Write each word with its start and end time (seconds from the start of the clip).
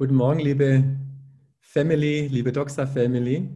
Guten 0.00 0.14
Morgen, 0.14 0.40
liebe 0.40 0.82
Family, 1.60 2.26
liebe 2.28 2.52
Doxa 2.52 2.86
Family. 2.86 3.50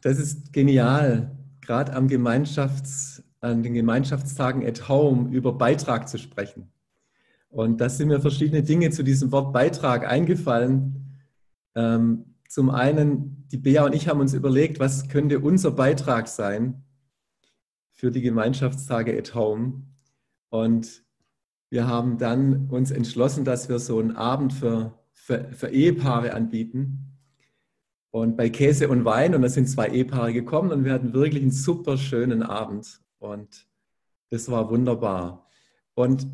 Das 0.00 0.18
ist 0.18 0.50
genial, 0.50 1.36
gerade 1.60 1.92
am 1.92 2.08
Gemeinschafts-, 2.08 3.22
an 3.42 3.62
den 3.62 3.74
Gemeinschaftstagen 3.74 4.66
at 4.66 4.88
Home 4.88 5.30
über 5.30 5.52
Beitrag 5.52 6.08
zu 6.08 6.16
sprechen. 6.16 6.72
Und 7.50 7.82
da 7.82 7.90
sind 7.90 8.08
mir 8.08 8.18
verschiedene 8.18 8.62
Dinge 8.62 8.92
zu 8.92 9.02
diesem 9.02 9.30
Wort 9.30 9.52
Beitrag 9.52 10.10
eingefallen. 10.10 11.18
Ähm, 11.74 12.34
zum 12.48 12.70
einen, 12.70 13.46
die 13.52 13.58
Bea 13.58 13.84
und 13.84 13.94
ich 13.94 14.08
haben 14.08 14.20
uns 14.20 14.32
überlegt, 14.32 14.80
was 14.80 15.08
könnte 15.08 15.38
unser 15.40 15.72
Beitrag 15.72 16.28
sein 16.28 16.82
für 17.90 18.10
die 18.10 18.22
Gemeinschaftstage 18.22 19.18
at 19.18 19.34
Home. 19.34 19.82
Und 20.48 21.04
wir 21.68 21.86
haben 21.86 22.16
dann 22.16 22.70
uns 22.70 22.90
entschlossen, 22.90 23.44
dass 23.44 23.68
wir 23.68 23.78
so 23.78 23.98
einen 23.98 24.16
Abend 24.16 24.54
für 24.54 25.03
für, 25.24 25.48
für 25.52 25.68
Ehepaare 25.68 26.34
anbieten. 26.34 27.16
Und 28.10 28.36
bei 28.36 28.50
Käse 28.50 28.90
und 28.90 29.06
Wein, 29.06 29.34
und 29.34 29.40
da 29.40 29.48
sind 29.48 29.68
zwei 29.68 29.88
Ehepaare 29.88 30.34
gekommen 30.34 30.70
und 30.70 30.84
wir 30.84 30.92
hatten 30.92 31.14
wirklich 31.14 31.42
einen 31.42 31.50
super 31.50 31.96
schönen 31.96 32.42
Abend. 32.42 33.00
Und 33.18 33.66
das 34.28 34.50
war 34.50 34.70
wunderbar. 34.70 35.48
Und 35.94 36.26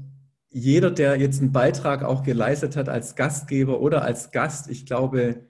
jeder, 0.49 0.91
der 0.91 1.21
jetzt 1.21 1.41
einen 1.41 1.53
Beitrag 1.53 2.03
auch 2.03 2.25
geleistet 2.25 2.75
hat 2.75 2.89
als 2.89 3.15
Gastgeber 3.15 3.81
oder 3.81 4.03
als 4.03 4.33
Gast, 4.33 4.69
ich 4.69 4.87
glaube, 4.87 5.47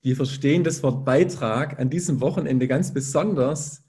wir 0.00 0.14
verstehen 0.14 0.62
das 0.62 0.84
Wort 0.84 1.04
Beitrag 1.04 1.80
an 1.80 1.90
diesem 1.90 2.20
Wochenende 2.20 2.68
ganz 2.68 2.94
besonders, 2.94 3.82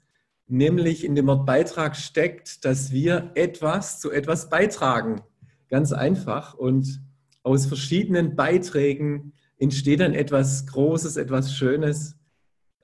nämlich 0.48 1.04
in 1.04 1.14
dem 1.14 1.28
Wort 1.28 1.46
Beitrag 1.46 1.94
steckt, 1.94 2.64
dass 2.64 2.90
wir 2.90 3.30
etwas 3.36 4.00
zu 4.00 4.10
etwas 4.10 4.50
beitragen. 4.50 5.20
Ganz 5.68 5.92
einfach. 5.92 6.54
Und 6.54 7.00
aus 7.42 7.66
verschiedenen 7.66 8.36
Beiträgen 8.36 9.32
entsteht 9.58 10.00
dann 10.00 10.14
etwas 10.14 10.66
Großes, 10.66 11.16
etwas 11.16 11.54
Schönes, 11.54 12.16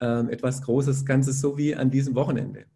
äh, 0.00 0.30
etwas 0.30 0.62
Großes, 0.62 1.04
Ganzes, 1.04 1.40
so 1.40 1.56
wie 1.56 1.74
an 1.74 1.90
diesem 1.90 2.14
Wochenende. 2.14 2.66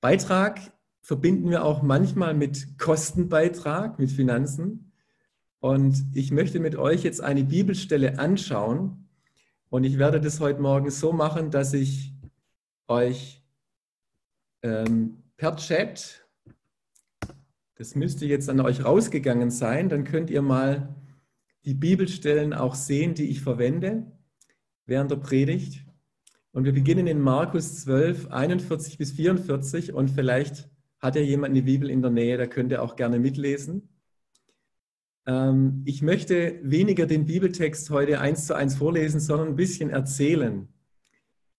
Beitrag 0.00 0.60
verbinden 1.00 1.50
wir 1.50 1.64
auch 1.64 1.82
manchmal 1.82 2.34
mit 2.34 2.78
Kostenbeitrag, 2.78 3.98
mit 3.98 4.10
Finanzen. 4.10 4.92
Und 5.58 6.04
ich 6.14 6.30
möchte 6.30 6.60
mit 6.60 6.76
euch 6.76 7.02
jetzt 7.02 7.22
eine 7.22 7.44
Bibelstelle 7.44 8.18
anschauen. 8.18 9.08
Und 9.70 9.84
ich 9.84 9.98
werde 9.98 10.20
das 10.20 10.38
heute 10.40 10.60
Morgen 10.60 10.90
so 10.90 11.12
machen, 11.12 11.50
dass 11.50 11.72
ich 11.72 12.14
euch 12.86 13.42
ähm, 14.62 15.22
per 15.36 15.56
Chat 15.56 16.27
das 17.78 17.94
müsste 17.94 18.26
jetzt 18.26 18.50
an 18.50 18.60
euch 18.60 18.84
rausgegangen 18.84 19.52
sein. 19.52 19.88
Dann 19.88 20.02
könnt 20.02 20.30
ihr 20.30 20.42
mal 20.42 20.96
die 21.64 21.74
Bibelstellen 21.74 22.52
auch 22.52 22.74
sehen, 22.74 23.14
die 23.14 23.30
ich 23.30 23.40
verwende 23.40 24.10
während 24.84 25.12
der 25.12 25.16
Predigt. 25.16 25.86
Und 26.50 26.64
wir 26.64 26.72
beginnen 26.72 27.06
in 27.06 27.20
Markus 27.20 27.82
12, 27.82 28.32
41 28.32 28.98
bis 28.98 29.12
44. 29.12 29.92
Und 29.92 30.10
vielleicht 30.10 30.68
hat 30.98 31.14
ja 31.14 31.22
jemand 31.22 31.52
eine 31.52 31.62
Bibel 31.62 31.88
in 31.88 32.02
der 32.02 32.10
Nähe, 32.10 32.36
da 32.36 32.48
könnt 32.48 32.72
ihr 32.72 32.82
auch 32.82 32.96
gerne 32.96 33.20
mitlesen. 33.20 33.88
Ähm, 35.26 35.82
ich 35.84 36.02
möchte 36.02 36.58
weniger 36.64 37.06
den 37.06 37.26
Bibeltext 37.26 37.90
heute 37.90 38.20
eins 38.20 38.46
zu 38.48 38.54
eins 38.54 38.74
vorlesen, 38.74 39.20
sondern 39.20 39.48
ein 39.48 39.56
bisschen 39.56 39.90
erzählen. 39.90 40.66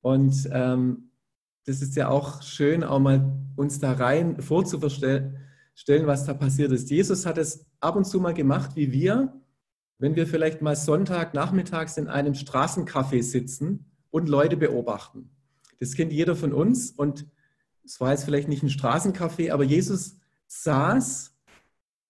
Und 0.01 0.49
ähm, 0.51 1.11
das 1.65 1.81
ist 1.81 1.95
ja 1.95 2.09
auch 2.09 2.41
schön, 2.41 2.83
auch 2.83 2.99
mal 2.99 3.31
uns 3.55 3.79
da 3.79 3.93
rein 3.93 4.41
vorzustellen 4.41 5.37
stellen, 5.79 6.07
was 6.07 6.25
da 6.25 6.33
passiert 6.33 6.73
ist. 6.73 6.89
Jesus 6.89 7.25
hat 7.25 7.37
es 7.37 7.65
ab 7.79 7.95
und 7.95 8.03
zu 8.03 8.19
mal 8.19 8.33
gemacht, 8.33 8.71
wie 8.75 8.91
wir, 8.91 9.33
wenn 9.97 10.17
wir 10.17 10.27
vielleicht 10.27 10.61
mal 10.61 10.75
Sonntag 10.75 11.33
nachmittags 11.33 11.95
in 11.95 12.09
einem 12.09 12.33
Straßencafé 12.33 13.23
sitzen 13.23 13.85
und 14.11 14.27
Leute 14.27 14.57
beobachten. 14.57 15.29
Das 15.79 15.93
kennt 15.93 16.11
jeder 16.11 16.35
von 16.35 16.51
uns 16.51 16.91
und 16.91 17.27
es 17.85 18.01
war 18.01 18.11
jetzt 18.11 18.25
vielleicht 18.25 18.49
nicht 18.49 18.61
ein 18.61 18.69
Straßencafé, 18.69 19.53
aber 19.53 19.63
Jesus 19.63 20.17
saß 20.47 21.33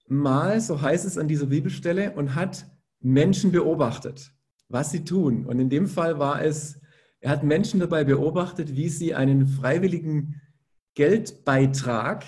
mal, 0.08 0.59
so 0.62 0.81
heißt 0.81 1.06
es 1.06 1.19
an 1.19 1.28
dieser 1.28 1.46
Bibelstelle, 1.46 2.13
und 2.13 2.34
hat 2.34 2.66
Menschen 3.02 3.52
beobachtet, 3.52 4.34
was 4.68 4.90
sie 4.90 5.03
tun. 5.03 5.46
Und 5.46 5.59
in 5.59 5.69
dem 5.69 5.85
Fall 5.85 6.18
war 6.18 6.44
es, 6.44 6.79
er 7.19 7.29
hat 7.29 7.44
Menschen 7.44 7.79
dabei 7.79 8.03
beobachtet, 8.03 8.75
wie 8.75 8.90
sie 8.90 9.13
einen 9.13 9.46
freiwilligen 9.46 10.41
Geldbeitrag 10.96 12.25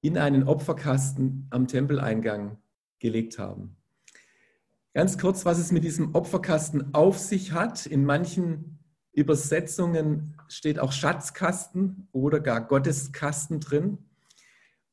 in 0.00 0.16
einen 0.18 0.44
Opferkasten 0.44 1.46
am 1.50 1.66
Tempeleingang 1.66 2.58
gelegt 2.98 3.38
haben. 3.38 3.76
Ganz 4.94 5.18
kurz, 5.18 5.44
was 5.44 5.58
es 5.58 5.70
mit 5.70 5.84
diesem 5.84 6.14
Opferkasten 6.14 6.94
auf 6.94 7.18
sich 7.18 7.52
hat. 7.52 7.86
In 7.86 8.04
manchen 8.04 8.78
Übersetzungen 9.12 10.36
steht 10.48 10.78
auch 10.78 10.92
Schatzkasten 10.92 12.08
oder 12.12 12.40
gar 12.40 12.66
Gotteskasten 12.66 13.60
drin. 13.60 13.98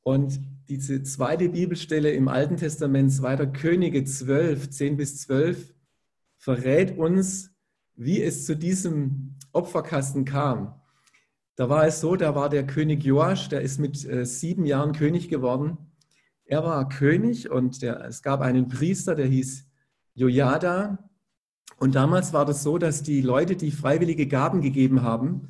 Und 0.01 0.39
diese 0.67 1.01
zweite 1.03 1.49
Bibelstelle 1.49 2.11
im 2.11 2.27
Alten 2.27 2.57
Testament, 2.57 3.11
2. 3.11 3.47
Könige 3.47 4.03
12, 4.03 4.69
10 4.69 4.97
bis 4.97 5.21
12, 5.21 5.73
verrät 6.37 6.97
uns, 6.97 7.51
wie 7.95 8.21
es 8.21 8.45
zu 8.45 8.55
diesem 8.55 9.35
Opferkasten 9.51 10.25
kam. 10.25 10.79
Da 11.55 11.69
war 11.69 11.87
es 11.87 12.01
so, 12.01 12.15
da 12.15 12.35
war 12.35 12.49
der 12.49 12.67
König 12.67 13.03
Joasch, 13.03 13.47
der 13.47 13.61
ist 13.61 13.79
mit 13.79 14.03
äh, 14.05 14.25
sieben 14.25 14.65
Jahren 14.65 14.91
König 14.91 15.29
geworden. 15.29 15.77
Er 16.45 16.63
war 16.63 16.89
König 16.89 17.49
und 17.49 17.81
der, 17.81 18.03
es 18.05 18.21
gab 18.21 18.41
einen 18.41 18.67
Priester, 18.67 19.15
der 19.15 19.27
hieß 19.27 19.65
Jojada. 20.13 21.09
Und 21.77 21.95
damals 21.95 22.33
war 22.33 22.45
das 22.45 22.61
so, 22.61 22.77
dass 22.77 23.03
die 23.03 23.21
Leute, 23.21 23.55
die 23.55 23.71
freiwillige 23.71 24.27
Gaben 24.27 24.61
gegeben 24.61 25.01
haben, 25.01 25.49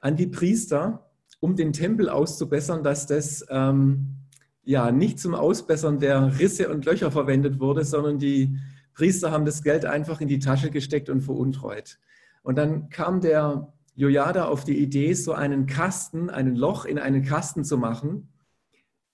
an 0.00 0.16
die 0.16 0.26
Priester, 0.26 1.10
um 1.38 1.54
den 1.54 1.72
Tempel 1.72 2.08
auszubessern, 2.08 2.82
dass 2.82 3.06
das 3.06 3.44
ähm, 3.50 4.16
ja 4.64 4.90
nicht 4.90 5.20
zum 5.20 5.34
Ausbessern 5.34 5.98
der 5.98 6.38
Risse 6.38 6.70
und 6.70 6.84
Löcher 6.84 7.10
verwendet 7.10 7.60
wurde, 7.60 7.84
sondern 7.84 8.18
die 8.18 8.58
Priester 8.94 9.30
haben 9.30 9.44
das 9.44 9.62
Geld 9.62 9.84
einfach 9.84 10.20
in 10.20 10.28
die 10.28 10.38
Tasche 10.38 10.70
gesteckt 10.70 11.10
und 11.10 11.20
veruntreut. 11.20 11.98
Und 12.42 12.56
dann 12.56 12.88
kam 12.88 13.20
der 13.20 13.72
Jojada 13.94 14.46
auf 14.46 14.64
die 14.64 14.78
Idee, 14.78 15.12
so 15.14 15.32
einen 15.32 15.66
Kasten, 15.66 16.30
ein 16.30 16.56
Loch 16.56 16.84
in 16.84 16.98
einen 16.98 17.22
Kasten 17.22 17.64
zu 17.64 17.76
machen, 17.76 18.32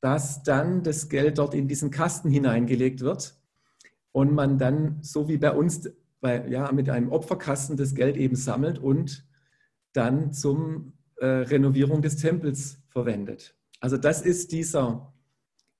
dass 0.00 0.42
dann 0.42 0.82
das 0.82 1.08
Geld 1.08 1.38
dort 1.38 1.54
in 1.54 1.66
diesen 1.66 1.90
Kasten 1.90 2.30
hineingelegt 2.30 3.00
wird 3.00 3.36
und 4.12 4.32
man 4.32 4.58
dann, 4.58 4.98
so 5.02 5.28
wie 5.28 5.36
bei 5.36 5.50
uns, 5.50 5.90
bei, 6.20 6.46
ja, 6.48 6.70
mit 6.72 6.88
einem 6.88 7.10
Opferkasten 7.10 7.76
das 7.76 7.94
Geld 7.94 8.16
eben 8.16 8.36
sammelt 8.36 8.78
und 8.78 9.26
dann 9.92 10.32
zum 10.32 10.92
äh, 11.16 11.26
Renovierung 11.26 12.02
des 12.02 12.16
Tempels 12.16 12.78
verwendet. 12.88 13.56
Also 13.80 13.96
das 13.96 14.22
ist 14.22 14.52
dieser, 14.52 15.12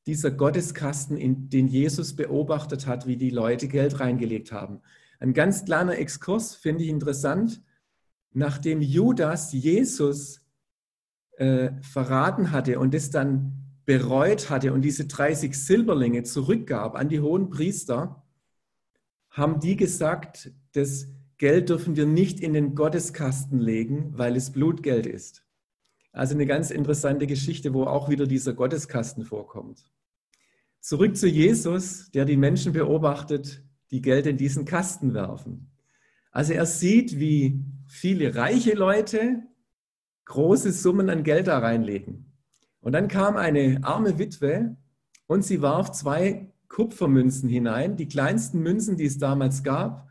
dieser 0.06 0.32
Gotteskasten, 0.32 1.16
in 1.16 1.48
den 1.48 1.68
Jesus 1.68 2.16
beobachtet 2.16 2.86
hat, 2.86 3.06
wie 3.06 3.16
die 3.16 3.30
Leute 3.30 3.68
Geld 3.68 4.00
reingelegt 4.00 4.50
haben. 4.50 4.80
Ein 5.20 5.34
ganz 5.34 5.64
kleiner 5.64 5.98
Exkurs, 5.98 6.54
finde 6.54 6.84
ich 6.84 6.90
interessant 6.90 7.62
nachdem 8.32 8.80
Judas 8.80 9.52
Jesus 9.52 10.40
äh, 11.36 11.70
verraten 11.82 12.52
hatte 12.52 12.78
und 12.78 12.94
es 12.94 13.10
dann 13.10 13.64
bereut 13.84 14.50
hatte 14.50 14.72
und 14.72 14.82
diese 14.82 15.06
30 15.06 15.54
Silberlinge 15.54 16.22
zurückgab 16.22 16.94
an 16.94 17.08
die 17.08 17.20
hohen 17.20 17.48
Priester, 17.48 18.22
haben 19.30 19.60
die 19.60 19.76
gesagt, 19.76 20.52
das 20.72 21.08
Geld 21.38 21.68
dürfen 21.68 21.96
wir 21.96 22.06
nicht 22.06 22.40
in 22.40 22.52
den 22.52 22.74
Gotteskasten 22.74 23.60
legen, 23.60 24.12
weil 24.16 24.36
es 24.36 24.50
Blutgeld 24.50 25.06
ist. 25.06 25.44
Also 26.12 26.34
eine 26.34 26.46
ganz 26.46 26.70
interessante 26.70 27.26
Geschichte, 27.26 27.72
wo 27.72 27.84
auch 27.84 28.08
wieder 28.08 28.26
dieser 28.26 28.52
Gotteskasten 28.52 29.24
vorkommt. 29.24 29.84
Zurück 30.80 31.16
zu 31.16 31.28
Jesus, 31.28 32.10
der 32.10 32.24
die 32.24 32.36
Menschen 32.36 32.72
beobachtet, 32.72 33.62
die 33.90 34.02
Geld 34.02 34.26
in 34.26 34.36
diesen 34.36 34.64
Kasten 34.64 35.14
werfen. 35.14 35.70
Also 36.30 36.52
er 36.52 36.66
sieht, 36.66 37.18
wie 37.18 37.64
viele 37.88 38.34
reiche 38.34 38.74
Leute 38.74 39.42
große 40.26 40.72
Summen 40.72 41.10
an 41.10 41.22
Geld 41.24 41.46
da 41.46 41.58
reinlegen. 41.58 42.32
Und 42.80 42.92
dann 42.92 43.08
kam 43.08 43.36
eine 43.36 43.80
arme 43.82 44.18
Witwe 44.18 44.76
und 45.26 45.44
sie 45.44 45.62
warf 45.62 45.90
zwei 45.92 46.52
Kupfermünzen 46.68 47.48
hinein, 47.48 47.96
die 47.96 48.08
kleinsten 48.08 48.60
Münzen, 48.60 48.96
die 48.96 49.06
es 49.06 49.18
damals 49.18 49.62
gab. 49.62 50.08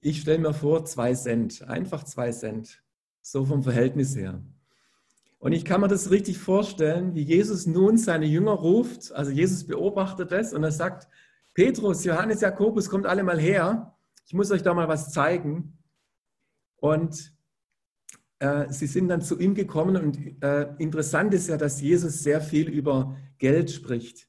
Ich 0.00 0.20
stelle 0.20 0.38
mir 0.38 0.54
vor, 0.54 0.84
zwei 0.84 1.14
Cent, 1.14 1.62
einfach 1.62 2.04
zwei 2.04 2.30
Cent, 2.30 2.82
so 3.22 3.44
vom 3.44 3.62
Verhältnis 3.62 4.14
her. 4.14 4.42
Und 5.38 5.52
ich 5.52 5.64
kann 5.64 5.80
mir 5.80 5.88
das 5.88 6.10
richtig 6.10 6.38
vorstellen, 6.38 7.14
wie 7.14 7.22
Jesus 7.22 7.66
nun 7.66 7.98
seine 7.98 8.26
Jünger 8.26 8.52
ruft. 8.52 9.12
Also 9.12 9.30
Jesus 9.30 9.66
beobachtet 9.66 10.32
das 10.32 10.52
und 10.52 10.62
er 10.62 10.72
sagt, 10.72 11.08
Petrus, 11.54 12.04
Johannes, 12.04 12.42
Jakobus, 12.42 12.90
kommt 12.90 13.06
alle 13.06 13.22
mal 13.22 13.40
her 13.40 13.96
ich 14.26 14.34
muss 14.34 14.50
euch 14.50 14.62
da 14.62 14.74
mal 14.74 14.88
was 14.88 15.12
zeigen. 15.12 15.78
Und 16.76 17.34
äh, 18.38 18.70
sie 18.70 18.86
sind 18.86 19.08
dann 19.08 19.22
zu 19.22 19.38
ihm 19.38 19.54
gekommen 19.54 19.96
und 19.96 20.42
äh, 20.42 20.74
interessant 20.78 21.32
ist 21.34 21.48
ja, 21.48 21.56
dass 21.56 21.80
Jesus 21.80 22.22
sehr 22.22 22.40
viel 22.40 22.68
über 22.68 23.16
Geld 23.38 23.70
spricht. 23.70 24.28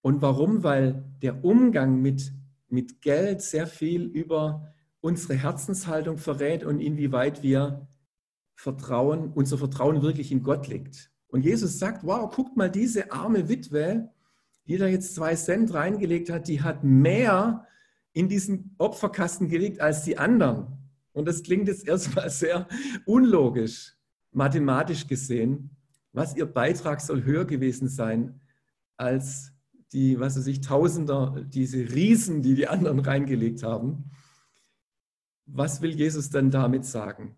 Und 0.00 0.22
warum? 0.22 0.64
Weil 0.64 1.04
der 1.22 1.44
Umgang 1.44 2.00
mit 2.00 2.32
mit 2.68 3.00
Geld 3.00 3.42
sehr 3.42 3.66
viel 3.66 4.04
über 4.04 4.74
unsere 5.00 5.34
Herzenshaltung 5.34 6.18
verrät 6.18 6.64
und 6.64 6.80
inwieweit 6.80 7.42
wir 7.42 7.88
Vertrauen, 8.54 9.32
unser 9.32 9.58
Vertrauen 9.58 10.02
wirklich 10.02 10.32
in 10.32 10.42
Gott 10.42 10.66
liegt. 10.66 11.10
Und 11.28 11.44
Jesus 11.44 11.78
sagt, 11.78 12.04
wow, 12.04 12.34
guckt 12.34 12.56
mal, 12.56 12.70
diese 12.70 13.12
arme 13.12 13.48
Witwe, 13.48 14.10
die 14.66 14.76
da 14.76 14.86
jetzt 14.86 15.14
zwei 15.14 15.34
Cent 15.34 15.72
reingelegt 15.72 16.30
hat, 16.30 16.48
die 16.48 16.62
hat 16.62 16.82
mehr 16.84 17.66
in 18.12 18.28
diesen 18.28 18.74
Opferkasten 18.78 19.48
gelegt 19.48 19.80
als 19.80 20.02
die 20.02 20.18
anderen. 20.18 20.77
Und 21.18 21.26
das 21.26 21.42
klingt 21.42 21.66
jetzt 21.66 21.86
erstmal 21.88 22.30
sehr 22.30 22.68
unlogisch, 23.04 23.96
mathematisch 24.30 25.08
gesehen. 25.08 25.70
Was 26.12 26.36
ihr 26.36 26.46
Beitrag 26.46 27.00
soll 27.00 27.24
höher 27.24 27.44
gewesen 27.44 27.88
sein 27.88 28.40
als 28.96 29.52
die, 29.92 30.20
was 30.20 30.36
weiß 30.36 30.46
ich, 30.46 30.60
Tausender, 30.60 31.44
diese 31.48 31.78
Riesen, 31.78 32.42
die 32.42 32.54
die 32.54 32.68
anderen 32.68 33.00
reingelegt 33.00 33.64
haben. 33.64 34.12
Was 35.46 35.82
will 35.82 35.90
Jesus 35.90 36.30
dann 36.30 36.52
damit 36.52 36.84
sagen? 36.84 37.34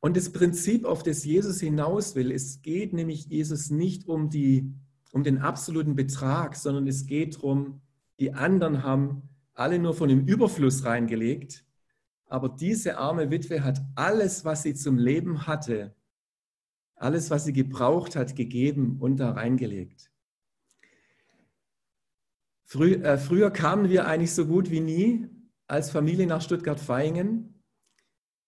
Und 0.00 0.18
das 0.18 0.30
Prinzip, 0.30 0.84
auf 0.84 1.02
das 1.02 1.24
Jesus 1.24 1.60
hinaus 1.60 2.14
will, 2.14 2.30
es 2.30 2.60
geht 2.60 2.92
nämlich 2.92 3.24
Jesus 3.24 3.70
nicht 3.70 4.06
um, 4.06 4.28
die, 4.28 4.70
um 5.12 5.24
den 5.24 5.38
absoluten 5.38 5.96
Betrag, 5.96 6.56
sondern 6.56 6.86
es 6.86 7.06
geht 7.06 7.36
darum, 7.36 7.80
die 8.20 8.34
anderen 8.34 8.82
haben 8.82 9.22
alle 9.54 9.78
nur 9.78 9.94
von 9.94 10.10
dem 10.10 10.26
Überfluss 10.26 10.84
reingelegt, 10.84 11.64
aber 12.26 12.48
diese 12.48 12.98
arme 12.98 13.30
Witwe 13.30 13.62
hat 13.62 13.80
alles, 13.94 14.44
was 14.44 14.62
sie 14.62 14.74
zum 14.74 14.98
Leben 14.98 15.46
hatte, 15.46 15.94
alles, 16.96 17.30
was 17.30 17.44
sie 17.44 17.52
gebraucht 17.52 18.16
hat, 18.16 18.36
gegeben 18.36 18.98
und 19.00 19.18
da 19.18 19.32
reingelegt. 19.32 20.10
Frü 22.64 22.94
äh, 22.94 23.18
früher 23.18 23.50
kamen 23.50 23.88
wir 23.90 24.06
eigentlich 24.06 24.32
so 24.32 24.46
gut 24.46 24.70
wie 24.70 24.80
nie 24.80 25.28
als 25.66 25.90
Familie 25.90 26.26
nach 26.26 26.40
Stuttgart-Vaihingen. 26.40 27.62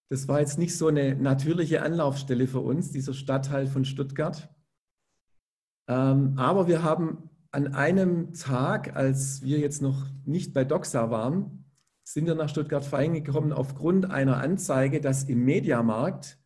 Das 0.09 0.29
war 0.29 0.41
jetzt 0.41 0.59
nicht 0.59 0.77
so 0.77 0.89
eine 0.89 1.15
natürliche 1.17 1.83
Anlaufstelle 1.83 2.47
für 2.47 2.61
uns, 2.61 2.93
dieser 2.93 3.15
Stadtteil 3.15 3.67
von 3.67 3.85
Stuttgart. 3.85 4.49
Ähm, 5.89 6.35
aber 6.37 6.69
wir 6.69 6.83
haben 6.83 7.31
an 7.51 7.75
einem 7.75 8.35
Tag, 8.35 8.97
als 8.97 9.43
wir 9.43 9.59
jetzt 9.59 9.83
noch 9.83 10.07
nicht 10.25 10.53
bei 10.53 10.65
Doxa 10.65 11.11
waren, 11.11 11.56
sind 12.09 12.27
wir 12.27 12.35
nach 12.35 12.49
Stuttgart-Vaihingen 12.49 13.25
gekommen 13.25 13.53
aufgrund 13.53 14.11
einer 14.11 14.37
Anzeige, 14.39 15.01
dass 15.01 15.25
im 15.25 15.45
Mediamarkt 15.45 16.39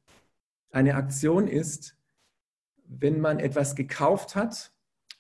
eine 0.71 0.95
Aktion 0.95 1.49
ist, 1.49 1.97
wenn 2.87 3.21
man 3.21 3.39
etwas 3.39 3.75
gekauft 3.75 4.37
hat 4.37 4.73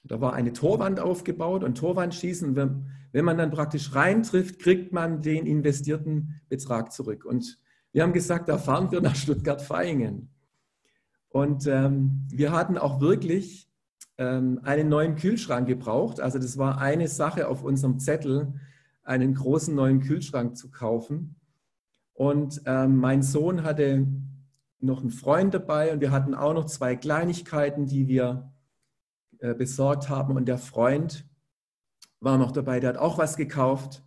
da 0.05 0.21
war 0.21 0.33
eine 0.33 0.53
Torwand 0.53 1.01
aufgebaut 1.01 1.63
und 1.63 1.77
Torwandschießen. 1.77 2.57
Wenn, 2.57 2.87
wenn 3.13 3.25
man 3.25 3.39
dann 3.39 3.51
praktisch 3.51 3.95
reintrifft, 3.95 4.59
kriegt 4.59 4.93
man 4.93 5.23
den 5.23 5.47
investierten 5.47 6.41
Betrag 6.49 6.93
zurück. 6.93 7.25
Und 7.25 7.59
wir 7.93 8.03
haben 8.03 8.13
gesagt, 8.13 8.49
da 8.49 8.57
fahren 8.57 8.91
wir 8.91 9.01
nach 9.01 9.17
Stuttgart-Vaihingen. 9.17 10.31
Und 11.29 11.67
ähm, 11.67 12.27
wir 12.31 12.53
hatten 12.53 12.79
auch 12.79 13.01
wirklich 13.01 13.69
ähm, 14.19 14.61
einen 14.63 14.89
neuen 14.89 15.17
Kühlschrank 15.17 15.69
gebraucht. 15.69 16.21
Also 16.21 16.39
das 16.39 16.57
war 16.57 16.79
eine 16.79 17.09
Sache 17.09 17.47
auf 17.47 17.63
unserem 17.63 17.99
Zettel, 17.99 18.55
einen 19.03 19.35
großen 19.35 19.75
neuen 19.75 20.01
Kühlschrank 20.01 20.57
zu 20.57 20.71
kaufen. 20.71 21.37
Und 22.13 22.63
ähm, 22.67 22.97
mein 22.97 23.23
Sohn 23.23 23.63
hatte 23.63 24.07
noch 24.81 25.01
einen 25.01 25.11
Freund 25.11 25.55
dabei 25.55 25.93
und 25.93 26.01
wir 26.01 26.11
hatten 26.11 26.35
auch 26.35 26.55
noch 26.55 26.67
zwei 26.67 26.97
Kleinigkeiten, 26.97 27.87
die 27.87 28.09
wir 28.09 28.53
äh, 29.39 29.55
besorgt 29.55 30.09
haben. 30.09 30.37
Und 30.37 30.47
der 30.47 30.59
Freund 30.59 31.27
war 32.21 32.39
noch 32.39 32.53
dabei, 32.53 32.81
der 32.81 32.91
hat 32.91 32.97
auch 32.99 33.19
was 33.19 33.37
gekauft. 33.37 34.05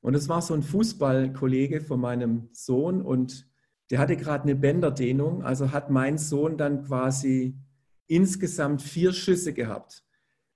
Und 0.00 0.14
es 0.14 0.28
war 0.28 0.40
so 0.42 0.54
ein 0.54 0.62
Fußballkollege 0.62 1.80
von 1.80 2.00
meinem 2.00 2.48
Sohn 2.52 3.02
und 3.02 3.46
der 3.90 3.98
hatte 3.98 4.16
gerade 4.16 4.44
eine 4.44 4.54
Bänderdehnung. 4.54 5.42
Also 5.42 5.72
hat 5.72 5.90
mein 5.90 6.16
Sohn 6.16 6.56
dann 6.56 6.84
quasi 6.84 7.58
insgesamt 8.06 8.82
vier 8.82 9.12
Schüsse 9.12 9.52
gehabt. 9.52 10.04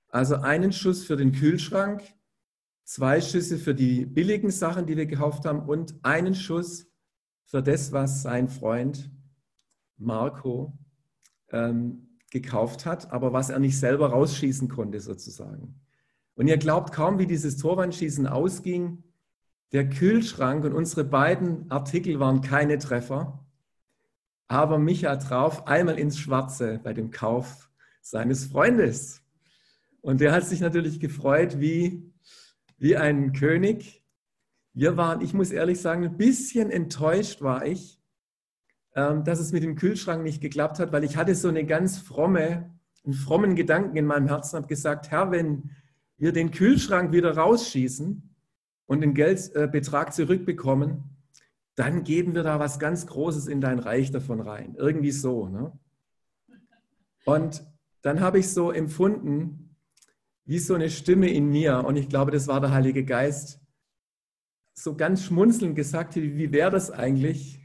Also 0.09 0.37
einen 0.37 0.73
Schuss 0.73 1.05
für 1.05 1.17
den 1.17 1.33
Kühlschrank, 1.33 2.03
zwei 2.85 3.21
Schüsse 3.21 3.59
für 3.59 3.75
die 3.75 4.07
billigen 4.07 4.51
Sachen, 4.51 4.87
die 4.87 4.97
wir 4.97 5.07
gekauft 5.07 5.45
haben 5.45 5.61
und 5.61 5.95
einen 6.03 6.35
Schuss 6.35 6.87
für 7.45 7.63
das, 7.63 7.93
was 7.93 8.23
sein 8.23 8.49
Freund 8.49 9.11
Marco 9.97 10.79
ähm, 11.51 12.19
gekauft 12.31 12.85
hat, 12.85 13.13
aber 13.13 13.33
was 13.33 13.51
er 13.51 13.59
nicht 13.59 13.79
selber 13.79 14.11
rausschießen 14.11 14.69
konnte 14.69 15.01
sozusagen. 15.01 15.81
Und 16.35 16.49
ihr 16.49 16.59
glaubt 16.59 16.93
kaum, 16.93 17.19
wie 17.19 17.27
dieses 17.27 17.57
Torwandschießen 17.59 18.27
ausging. 18.27 19.05
Der 19.73 19.89
Kühlschrank 19.89 20.65
und 20.65 20.73
unsere 20.73 21.05
beiden 21.05 21.71
Artikel 21.71 22.19
waren 22.21 22.41
keine 22.41 22.79
Treffer, 22.79 23.45
aber 24.49 24.79
Micha 24.79 25.17
drauf 25.17 25.67
einmal 25.67 25.99
ins 25.99 26.19
Schwarze 26.19 26.81
bei 26.83 26.93
dem 26.93 27.11
Kauf 27.11 27.71
seines 28.01 28.47
Freundes. 28.47 29.23
Und 30.01 30.21
der 30.21 30.33
hat 30.33 30.45
sich 30.45 30.61
natürlich 30.61 31.01
gefreut 31.01 31.61
wie, 31.61 32.14
wie 32.85 32.99
ein 32.99 33.33
König. 33.33 34.05
Wir 34.75 34.99
waren, 34.99 35.23
ich 35.23 35.33
muss 35.33 35.53
ehrlich 35.53 35.81
sagen, 35.81 36.05
ein 36.05 36.19
bisschen 36.19 36.71
enttäuscht 36.71 37.41
war 37.41 37.65
ich, 37.65 37.99
ähm, 38.95 39.25
dass 39.25 39.41
es 39.41 39.53
mit 39.53 39.63
dem 39.63 39.75
Kühlschrank 39.75 40.23
nicht 40.23 40.43
geklappt 40.43 40.79
hat, 40.79 40.93
weil 40.93 41.03
ich 41.03 41.17
hatte 41.17 41.35
so 41.35 41.49
eine 41.49 41.65
ganz 41.65 41.97
fromme, 41.97 42.79
einen 43.03 43.15
frommen 43.15 43.57
Gedanken 43.57 43.97
in 43.97 44.05
meinem 44.05 44.29
Herzen, 44.29 44.57
habe 44.57 44.67
gesagt, 44.67 45.11
Herr, 45.11 45.31
wenn 45.31 45.71
wir 46.19 46.33
den 46.33 46.51
Kühlschrank 46.51 47.11
wieder 47.11 47.35
rausschießen 47.35 48.35
und 48.85 49.01
den 49.01 49.15
Geldbetrag 49.15 50.13
zurückbekommen, 50.13 51.05
dann 51.77 52.05
geben 52.05 52.35
wir 52.35 52.43
da 52.43 52.61
was 52.61 52.79
ganz 52.79 53.07
Großes 53.07 53.47
in 53.47 53.63
dein 53.63 53.79
Reich 53.79 54.11
davon 54.11 54.43
rein. 54.43 54.75
Irgendwie 54.77 55.11
so. 55.11 55.49
Ne? 55.49 55.73
Und 57.25 57.67
dann 58.03 58.21
habe 58.21 58.41
ich 58.41 58.51
so 58.51 58.71
empfunden, 58.71 59.64
wie 60.45 60.59
so 60.59 60.75
eine 60.75 60.91
Stimme 60.91 61.31
in 61.31 61.49
mir, 61.49 61.85
und 61.85 61.97
ich 61.97 62.09
glaube, 62.09 62.31
das 62.31 62.49
war 62.49 62.61
der 62.61 62.71
Heilige 62.71 63.05
Geist, 63.05 63.61
so 64.75 64.97
ganz 64.97 65.25
schmunzelnd 65.25 65.77
gesagt, 65.77 66.17
wie, 66.17 66.53
wäre 66.53 66.71
das 66.71 66.91
eigentlich, 66.91 67.61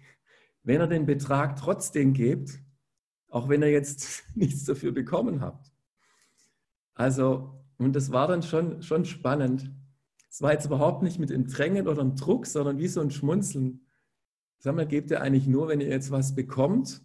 wenn 0.64 0.80
er 0.80 0.88
den 0.88 1.06
Betrag 1.06 1.56
trotzdem 1.58 2.14
gibt, 2.14 2.60
auch 3.30 3.50
wenn 3.50 3.62
er 3.62 3.70
jetzt 3.70 4.24
nichts 4.36 4.66
dafür 4.66 4.92
bekommen 4.92 5.42
hat. 5.42 5.72
Also, 6.94 7.64
und 7.78 7.96
das 7.96 8.12
war 8.12 8.28
dann 8.28 8.44
schon, 8.44 8.82
schon 8.82 9.06
spannend. 9.06 9.72
Es 10.30 10.42
war 10.42 10.54
jetzt 10.54 10.66
überhaupt 10.66 11.02
nicht 11.02 11.18
mit 11.18 11.32
einem 11.32 11.48
Drängen 11.48 11.88
oder 11.88 12.02
einem 12.02 12.16
Druck, 12.16 12.46
sondern 12.46 12.78
wie 12.78 12.88
so 12.88 13.02
ein 13.02 13.10
Schmunzeln. 13.10 13.86
Sag 14.60 14.76
mal, 14.76 14.86
gebt 14.86 15.10
ihr 15.10 15.22
eigentlich 15.22 15.48
nur, 15.48 15.70
wenn 15.70 15.82
ihr 15.82 15.88
jetzt 15.88 16.12
was 16.12 16.36
bekommt? 16.36 17.02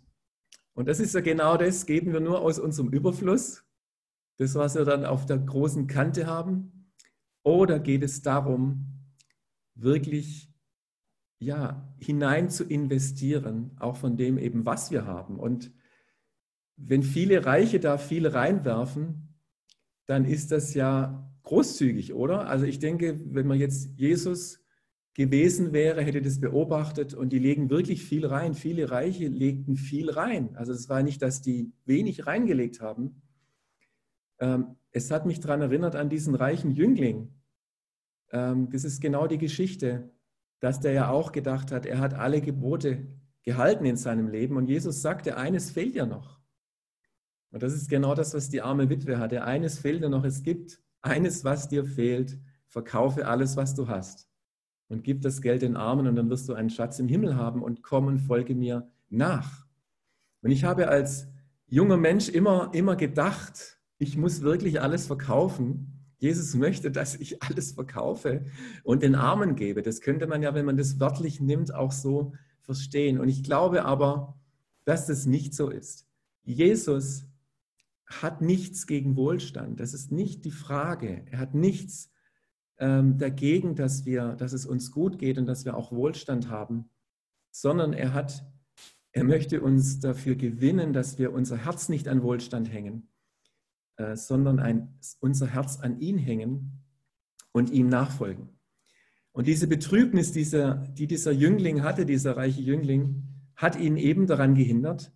Und 0.74 0.88
das 0.88 0.98
ist 0.98 1.14
ja 1.14 1.20
genau 1.20 1.56
das, 1.56 1.86
geben 1.86 2.12
wir 2.12 2.20
nur 2.20 2.40
aus 2.40 2.58
unserem 2.58 2.90
Überfluss, 2.90 3.64
das, 4.36 4.54
was 4.54 4.74
wir 4.74 4.84
dann 4.84 5.04
auf 5.04 5.26
der 5.26 5.38
großen 5.38 5.86
Kante 5.86 6.26
haben? 6.26 6.90
Oder 7.42 7.78
geht 7.78 8.02
es 8.02 8.22
darum, 8.22 8.94
wirklich 9.74 10.54
ja, 11.38 11.94
hinein 11.98 12.48
zu 12.50 12.64
investieren, 12.64 13.72
auch 13.78 13.96
von 13.96 14.16
dem 14.16 14.38
eben, 14.38 14.64
was 14.64 14.90
wir 14.90 15.06
haben. 15.06 15.38
Und 15.38 15.72
wenn 16.76 17.02
viele 17.02 17.44
Reiche 17.44 17.80
da 17.80 17.98
viel 17.98 18.26
reinwerfen, 18.26 19.36
dann 20.06 20.24
ist 20.24 20.50
das 20.52 20.74
ja 20.74 21.30
großzügig, 21.44 22.14
oder? 22.14 22.48
Also 22.48 22.64
ich 22.64 22.78
denke, 22.78 23.20
wenn 23.26 23.46
man 23.46 23.58
jetzt 23.58 23.90
Jesus 23.96 24.64
gewesen 25.14 25.72
wäre, 25.72 26.02
hätte 26.02 26.22
das 26.22 26.40
beobachtet 26.40 27.14
und 27.14 27.30
die 27.32 27.38
legen 27.38 27.70
wirklich 27.70 28.02
viel 28.02 28.26
rein. 28.26 28.54
Viele 28.54 28.90
Reiche 28.90 29.28
legten 29.28 29.76
viel 29.76 30.10
rein. 30.10 30.56
Also 30.56 30.72
es 30.72 30.88
war 30.88 31.02
nicht, 31.02 31.22
dass 31.22 31.40
die 31.40 31.72
wenig 31.84 32.26
reingelegt 32.26 32.80
haben. 32.80 33.22
Ähm, 34.44 34.76
es 34.90 35.10
hat 35.10 35.26
mich 35.26 35.40
daran 35.40 35.62
erinnert 35.62 35.96
an 35.96 36.08
diesen 36.08 36.34
reichen 36.34 36.70
Jüngling. 36.70 37.32
Ähm, 38.30 38.68
das 38.70 38.84
ist 38.84 39.00
genau 39.00 39.26
die 39.26 39.38
Geschichte 39.38 40.10
dass 40.64 40.80
der 40.80 40.92
ja 40.92 41.10
auch 41.10 41.30
gedacht 41.30 41.72
hat, 41.72 41.84
er 41.84 41.98
hat 41.98 42.14
alle 42.14 42.40
Gebote 42.40 43.06
gehalten 43.42 43.84
in 43.84 43.98
seinem 43.98 44.28
Leben. 44.28 44.56
Und 44.56 44.66
Jesus 44.66 45.02
sagte, 45.02 45.36
eines 45.36 45.70
fehlt 45.70 45.94
ja 45.94 46.06
noch. 46.06 46.40
Und 47.50 47.62
das 47.62 47.74
ist 47.74 47.90
genau 47.90 48.14
das, 48.14 48.32
was 48.32 48.48
die 48.48 48.62
arme 48.62 48.88
Witwe 48.88 49.18
hatte. 49.18 49.44
Eines 49.44 49.78
fehlt 49.78 50.00
ja 50.00 50.08
noch. 50.08 50.24
Es 50.24 50.42
gibt 50.42 50.80
eines, 51.02 51.44
was 51.44 51.68
dir 51.68 51.84
fehlt. 51.84 52.38
Verkaufe 52.66 53.26
alles, 53.26 53.58
was 53.58 53.74
du 53.74 53.88
hast. 53.88 54.26
Und 54.88 55.04
gib 55.04 55.20
das 55.20 55.42
Geld 55.42 55.60
den 55.60 55.76
Armen 55.76 56.06
und 56.06 56.16
dann 56.16 56.30
wirst 56.30 56.48
du 56.48 56.54
einen 56.54 56.70
Schatz 56.70 56.98
im 56.98 57.08
Himmel 57.08 57.36
haben 57.36 57.62
und 57.62 57.82
komm 57.82 58.06
und 58.06 58.18
folge 58.18 58.54
mir 58.54 58.90
nach. 59.10 59.66
Und 60.40 60.50
ich 60.50 60.64
habe 60.64 60.88
als 60.88 61.28
junger 61.66 61.98
Mensch 61.98 62.30
immer, 62.30 62.70
immer 62.72 62.96
gedacht, 62.96 63.78
ich 64.04 64.16
muss 64.16 64.42
wirklich 64.42 64.80
alles 64.80 65.06
verkaufen, 65.06 65.94
Jesus 66.18 66.54
möchte, 66.54 66.90
dass 66.90 67.14
ich 67.16 67.42
alles 67.48 67.72
verkaufe 67.72 68.46
und 68.82 69.02
den 69.02 69.14
Armen 69.14 69.56
gebe. 69.56 69.82
Das 69.82 70.00
könnte 70.00 70.26
man 70.26 70.42
ja, 70.42 70.54
wenn 70.54 70.66
man 70.66 70.76
das 70.76 71.00
wörtlich 71.00 71.40
nimmt, 71.40 71.74
auch 71.74 71.92
so 71.92 72.32
verstehen. 72.60 73.18
Und 73.18 73.28
ich 73.28 73.42
glaube 73.42 73.84
aber, 73.84 74.38
dass 74.84 75.06
das 75.06 75.26
nicht 75.26 75.54
so 75.54 75.70
ist. 75.70 76.06
Jesus 76.42 77.26
hat 78.06 78.42
nichts 78.42 78.86
gegen 78.86 79.16
Wohlstand. 79.16 79.80
Das 79.80 79.94
ist 79.94 80.12
nicht 80.12 80.44
die 80.44 80.50
Frage. 80.50 81.24
Er 81.30 81.38
hat 81.38 81.54
nichts 81.54 82.10
ähm, 82.78 83.18
dagegen, 83.18 83.74
dass, 83.74 84.04
wir, 84.04 84.34
dass 84.34 84.52
es 84.52 84.66
uns 84.66 84.90
gut 84.90 85.18
geht 85.18 85.38
und 85.38 85.46
dass 85.46 85.64
wir 85.64 85.76
auch 85.76 85.92
Wohlstand 85.92 86.50
haben, 86.50 86.90
sondern 87.50 87.94
er 87.94 88.12
hat, 88.12 88.44
er 89.12 89.24
möchte 89.24 89.62
uns 89.62 90.00
dafür 90.00 90.34
gewinnen, 90.34 90.92
dass 90.92 91.18
wir 91.18 91.32
unser 91.32 91.56
Herz 91.56 91.88
nicht 91.88 92.08
an 92.08 92.22
Wohlstand 92.22 92.70
hängen, 92.70 93.08
äh, 93.96 94.16
sondern 94.16 94.58
ein, 94.58 94.98
unser 95.20 95.46
Herz 95.46 95.78
an 95.80 96.00
ihn 96.00 96.18
hängen 96.18 96.82
und 97.52 97.70
ihm 97.70 97.88
nachfolgen. 97.88 98.48
Und 99.32 99.46
diese 99.46 99.66
Betrübnis, 99.66 100.32
dieser, 100.32 100.74
die 100.96 101.06
dieser 101.06 101.32
Jüngling 101.32 101.82
hatte, 101.82 102.06
dieser 102.06 102.36
reiche 102.36 102.60
Jüngling, 102.60 103.22
hat 103.56 103.76
ihn 103.76 103.96
eben 103.96 104.26
daran 104.26 104.54
gehindert, 104.54 105.12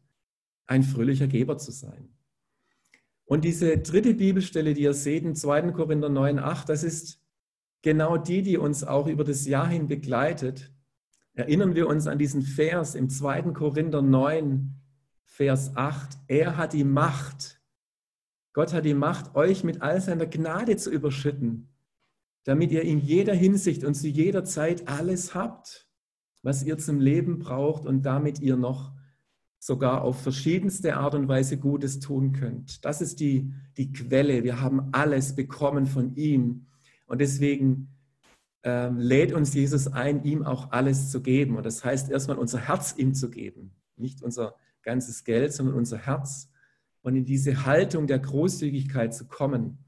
ein 0.66 0.82
fröhlicher 0.82 1.26
Geber 1.26 1.58
zu 1.58 1.72
sein. 1.72 2.08
Und 3.24 3.44
diese 3.44 3.78
dritte 3.78 4.14
Bibelstelle, 4.14 4.74
die 4.74 4.82
ihr 4.82 4.94
seht, 4.94 5.24
in 5.24 5.34
2. 5.34 5.72
Korinther 5.72 6.08
9, 6.08 6.38
8, 6.38 6.68
das 6.68 6.82
ist 6.82 7.22
genau 7.82 8.16
die, 8.16 8.42
die 8.42 8.56
uns 8.56 8.84
auch 8.84 9.06
über 9.06 9.24
das 9.24 9.46
Jahr 9.46 9.68
hin 9.68 9.86
begleitet. 9.86 10.72
Erinnern 11.34 11.74
wir 11.74 11.88
uns 11.88 12.06
an 12.06 12.18
diesen 12.18 12.42
Vers 12.42 12.94
im 12.94 13.10
2. 13.10 13.42
Korinther 13.52 14.02
9, 14.02 14.74
Vers 15.24 15.76
8. 15.76 16.18
Er 16.26 16.56
hat 16.56 16.72
die 16.72 16.84
Macht, 16.84 17.57
Gott 18.58 18.72
hat 18.72 18.84
die 18.84 18.92
Macht, 18.92 19.36
euch 19.36 19.62
mit 19.62 19.82
all 19.82 20.00
seiner 20.00 20.26
Gnade 20.26 20.76
zu 20.76 20.90
überschütten, 20.90 21.68
damit 22.42 22.72
ihr 22.72 22.82
in 22.82 22.98
jeder 22.98 23.32
Hinsicht 23.32 23.84
und 23.84 23.94
zu 23.94 24.08
jeder 24.08 24.42
Zeit 24.42 24.88
alles 24.88 25.32
habt, 25.32 25.88
was 26.42 26.64
ihr 26.64 26.76
zum 26.76 26.98
Leben 26.98 27.38
braucht 27.38 27.86
und 27.86 28.02
damit 28.02 28.40
ihr 28.40 28.56
noch 28.56 28.90
sogar 29.60 30.02
auf 30.02 30.20
verschiedenste 30.20 30.96
Art 30.96 31.14
und 31.14 31.28
Weise 31.28 31.56
Gutes 31.56 32.00
tun 32.00 32.32
könnt. 32.32 32.84
Das 32.84 33.00
ist 33.00 33.20
die, 33.20 33.54
die 33.76 33.92
Quelle. 33.92 34.42
Wir 34.42 34.60
haben 34.60 34.88
alles 34.90 35.36
bekommen 35.36 35.86
von 35.86 36.16
ihm. 36.16 36.66
Und 37.06 37.20
deswegen 37.20 37.94
ähm, 38.64 38.98
lädt 38.98 39.32
uns 39.32 39.54
Jesus 39.54 39.86
ein, 39.86 40.24
ihm 40.24 40.42
auch 40.42 40.72
alles 40.72 41.12
zu 41.12 41.22
geben. 41.22 41.56
Und 41.56 41.64
das 41.64 41.84
heißt 41.84 42.10
erstmal 42.10 42.38
unser 42.38 42.58
Herz 42.58 42.92
ihm 42.96 43.14
zu 43.14 43.30
geben. 43.30 43.70
Nicht 43.94 44.20
unser 44.20 44.56
ganzes 44.82 45.22
Geld, 45.22 45.52
sondern 45.52 45.76
unser 45.76 45.98
Herz. 45.98 46.50
Und 47.02 47.16
in 47.16 47.24
diese 47.24 47.64
Haltung 47.64 48.06
der 48.06 48.18
Großzügigkeit 48.18 49.14
zu 49.14 49.26
kommen. 49.26 49.78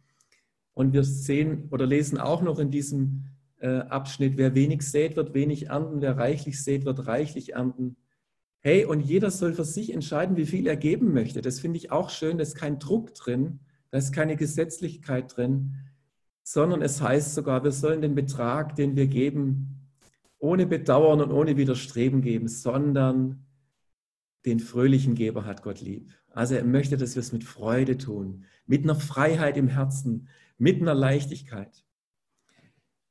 Und 0.74 0.92
wir 0.92 1.04
sehen 1.04 1.68
oder 1.70 1.86
lesen 1.86 2.18
auch 2.18 2.42
noch 2.42 2.58
in 2.58 2.70
diesem 2.70 3.24
äh, 3.58 3.80
Abschnitt, 3.80 4.36
wer 4.36 4.54
wenig 4.54 4.82
sät, 4.82 5.16
wird 5.16 5.34
wenig 5.34 5.68
ernten, 5.68 6.00
wer 6.00 6.16
reichlich 6.16 6.62
sät, 6.62 6.84
wird 6.84 7.06
reichlich 7.06 7.54
ernten. 7.54 7.96
Hey, 8.60 8.84
und 8.84 9.00
jeder 9.00 9.30
soll 9.30 9.54
für 9.54 9.64
sich 9.64 9.92
entscheiden, 9.92 10.36
wie 10.36 10.46
viel 10.46 10.66
er 10.66 10.76
geben 10.76 11.12
möchte. 11.12 11.40
Das 11.42 11.60
finde 11.60 11.78
ich 11.78 11.90
auch 11.90 12.10
schön, 12.10 12.38
da 12.38 12.42
ist 12.42 12.54
kein 12.54 12.78
Druck 12.78 13.14
drin, 13.14 13.60
da 13.90 13.98
ist 13.98 14.12
keine 14.12 14.36
Gesetzlichkeit 14.36 15.36
drin, 15.36 15.76
sondern 16.42 16.82
es 16.82 17.00
heißt 17.00 17.34
sogar, 17.34 17.64
wir 17.64 17.72
sollen 17.72 18.02
den 18.02 18.14
Betrag, 18.14 18.76
den 18.76 18.96
wir 18.96 19.06
geben, 19.06 19.88
ohne 20.38 20.66
Bedauern 20.66 21.20
und 21.20 21.32
ohne 21.32 21.56
Widerstreben 21.56 22.22
geben, 22.22 22.48
sondern 22.48 23.46
den 24.46 24.60
fröhlichen 24.60 25.14
Geber 25.14 25.44
hat 25.44 25.62
Gott 25.62 25.80
lieb. 25.80 26.12
Also 26.30 26.54
er 26.54 26.64
möchte, 26.64 26.96
dass 26.96 27.14
wir 27.14 27.20
es 27.20 27.32
mit 27.32 27.44
Freude 27.44 27.98
tun, 27.98 28.44
mit 28.66 28.84
einer 28.84 28.94
Freiheit 28.94 29.56
im 29.56 29.68
Herzen, 29.68 30.28
mit 30.58 30.80
einer 30.80 30.94
Leichtigkeit. 30.94 31.84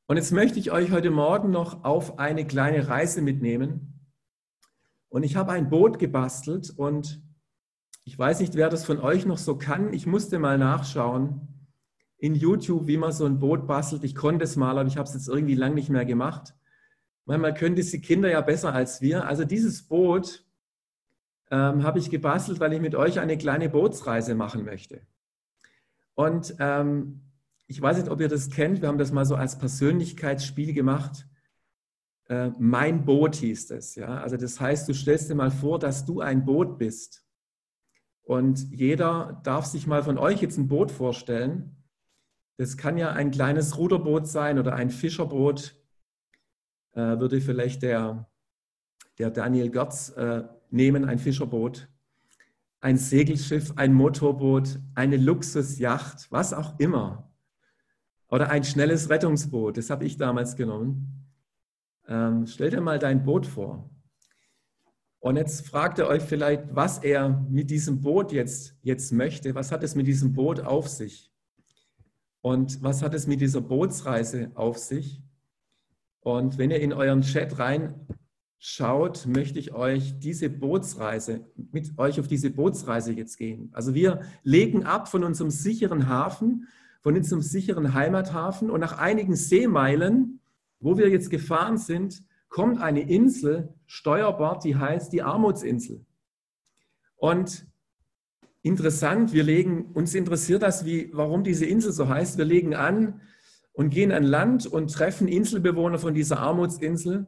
Und 0.08 0.18
jetzt 0.18 0.32
möchte 0.32 0.60
ich 0.60 0.72
euch 0.72 0.92
heute 0.92 1.12
Morgen 1.12 1.52
noch 1.52 1.84
auf 1.84 2.18
eine 2.18 2.46
kleine 2.46 2.88
Reise 2.88 3.22
mitnehmen. 3.22 4.10
Und 5.10 5.24
ich 5.24 5.36
habe 5.36 5.52
ein 5.52 5.70
Boot 5.70 6.00
gebastelt 6.00 6.72
und 6.76 7.22
ich 8.06 8.18
weiß 8.18 8.40
nicht, 8.40 8.56
wer 8.56 8.70
das 8.70 8.86
von 8.86 9.00
euch 9.00 9.26
noch 9.26 9.38
so 9.38 9.58
kann. 9.58 9.94
Ich 9.94 10.08
musste 10.08 10.40
mal 10.40 10.58
nachschauen 10.58 11.48
in 12.18 12.36
YouTube, 12.36 12.88
wie 12.88 12.98
man 12.98 13.12
so 13.12 13.26
ein 13.26 13.40
Boot 13.40 13.68
bastelt. 13.68 14.04
Ich 14.04 14.16
konnte 14.16 14.46
es 14.46 14.56
mal, 14.56 14.78
aber 14.78 14.88
ich 14.88 14.98
habe 14.98 15.08
es 15.08 15.14
jetzt 15.14 15.28
irgendwie 15.28 15.56
lang 15.56 15.76
nicht 15.76 15.90
mehr 15.90 16.06
gemacht. 16.06 16.56
Manchmal 17.26 17.54
können 17.54 17.76
die 17.76 18.02
Kinder 18.02 18.32
ja 18.32 18.42
besser 18.42 18.74
als 18.74 19.02
wir. 19.02 19.28
Also 19.28 19.46
dieses 19.46 19.88
Boot 19.88 20.44
ähm, 21.52 21.84
habe 21.84 22.00
ich 22.00 22.10
gebastelt, 22.10 22.60
weil 22.60 22.74
ich 22.74 22.82
mit 22.82 22.96
euch 22.96 23.20
eine 23.20 23.38
kleine 23.38 23.70
Bootsreise 23.70 24.36
machen 24.36 24.64
möchte. 24.64 25.02
Und 26.14 26.56
ähm, 26.60 27.22
ich 27.68 27.82
weiß 27.82 27.98
nicht, 27.98 28.10
ob 28.10 28.20
ihr 28.20 28.28
das 28.28 28.50
kennt. 28.50 28.82
Wir 28.82 28.88
haben 28.88 28.98
das 28.98 29.12
mal 29.12 29.26
so 29.26 29.36
als 29.36 29.58
Persönlichkeitsspiel 29.58 30.74
gemacht. 30.74 31.28
Äh, 32.28 32.52
mein 32.60 33.06
Boot 33.06 33.36
hieß 33.36 33.72
es. 33.72 33.96
Ja? 33.96 34.20
Also 34.20 34.38
das 34.38 34.60
heißt, 34.60 34.88
du 34.88 34.94
stellst 34.94 35.30
dir 35.30 35.36
mal 35.36 35.52
vor, 35.52 35.80
dass 35.80 36.06
du 36.06 36.22
ein 36.22 36.46
Boot 36.46 36.78
bist. 36.78 37.26
Und 38.22 38.72
jeder 38.72 39.42
darf 39.44 39.66
sich 39.66 39.88
mal 39.88 40.04
von 40.04 40.18
euch 40.18 40.42
jetzt 40.42 40.58
ein 40.58 40.68
Boot 40.68 40.92
vorstellen. 40.92 41.84
Das 42.58 42.78
kann 42.78 42.98
ja 42.98 43.12
ein 43.12 43.32
kleines 43.32 43.78
Ruderboot 43.78 44.28
sein 44.28 44.60
oder 44.60 44.76
ein 44.76 44.90
Fischerboot. 44.90 45.76
Äh, 46.92 47.20
würde 47.20 47.42
vielleicht 47.42 47.82
der, 47.82 48.30
der 49.18 49.32
Daniel 49.32 49.72
Götz 49.72 50.10
äh, 50.10 50.44
nehmen, 50.72 51.06
ein 51.06 51.20
Fischerboot. 51.20 51.90
Ein 52.82 52.98
Segelschiff, 52.98 53.74
ein 53.76 53.94
Motorboot, 53.94 54.80
eine 54.96 55.18
Luxusjacht, 55.18 56.32
was 56.32 56.54
auch 56.54 56.80
immer. 56.80 57.30
Oder 58.30 58.50
ein 58.50 58.64
schnelles 58.64 59.10
Rettungsboot, 59.10 59.78
das 59.78 59.90
habe 59.90 60.06
ich 60.06 60.18
damals 60.18 60.56
genommen. 60.56 61.26
Ähm, 62.08 62.46
stell 62.48 62.70
dir 62.70 62.82
mal 62.82 63.00
dein 63.00 63.24
Boot 63.24 63.46
vor. 63.46 63.90
Und 65.20 65.36
jetzt 65.36 65.68
fragt 65.68 65.98
ihr 65.98 66.08
euch 66.08 66.24
vielleicht, 66.24 66.74
was 66.74 67.00
er 67.00 67.30
mit 67.50 67.70
diesem 67.70 68.00
Boot 68.02 68.32
jetzt, 68.32 68.78
jetzt 68.82 69.12
möchte. 69.12 69.54
Was 69.54 69.72
hat 69.72 69.84
es 69.84 69.96
mit 69.96 70.08
diesem 70.08 70.32
Boot 70.32 70.62
auf 70.62 70.88
sich? 70.88 71.30
Und 72.42 72.82
was 72.82 73.02
hat 73.02 73.14
es 73.14 73.28
mit 73.28 73.42
dieser 73.42 73.60
Bootsreise 73.60 74.52
auf 74.56 74.78
sich? 74.78 75.22
Und 76.22 76.58
wenn 76.58 76.72
ihr 76.72 76.80
in 76.80 76.94
euren 76.94 77.22
Chat 77.22 77.58
reinschaut, 78.60 79.26
möchte 79.26 79.60
ich 79.60 79.74
euch 79.74 80.20
diese 80.20 80.50
Bootsreise, 80.50 81.46
mit 81.72 81.98
euch 81.98 82.20
auf 82.20 82.28
diese 82.28 82.50
Bootsreise 82.50 83.14
jetzt 83.14 83.38
gehen. 83.38 83.70
Also 83.74 83.94
wir 83.94 84.22
legen 84.44 84.84
ab 84.84 85.08
von 85.08 85.24
unserem 85.24 85.50
sicheren 85.50 86.08
Hafen, 86.08 86.68
von 87.02 87.16
unserem 87.16 87.42
sicheren 87.42 87.94
Heimathafen 87.94 88.70
und 88.70 88.82
nach 88.82 88.98
einigen 88.98 89.36
Seemeilen, 89.36 90.42
wo 90.80 90.98
wir 90.98 91.10
jetzt 91.10 91.30
gefahren 91.30 91.78
sind, 91.78 92.24
kommt 92.50 92.82
eine 92.82 93.02
Insel 93.10 93.74
Steuerbord, 93.86 94.64
die 94.64 94.76
heißt 94.76 95.14
die 95.14 95.22
Armutsinsel. 95.22 96.06
Und 97.16 97.66
interessant, 98.62 99.34
wir 99.34 99.44
legen, 99.44 99.92
uns 99.94 100.14
interessiert 100.16 100.64
das, 100.64 100.86
wie, 100.86 101.12
warum 101.14 101.44
diese 101.44 101.66
Insel 101.66 101.92
so 101.92 102.10
heißt. 102.10 102.38
Wir 102.38 102.46
legen 102.46 102.76
an 102.76 103.22
und 103.72 103.90
gehen 103.90 104.12
an 104.12 104.24
Land 104.24 104.66
und 104.68 104.92
treffen 104.92 105.28
Inselbewohner 105.28 106.00
von 106.00 106.14
dieser 106.14 106.40
Armutsinsel. 106.40 107.28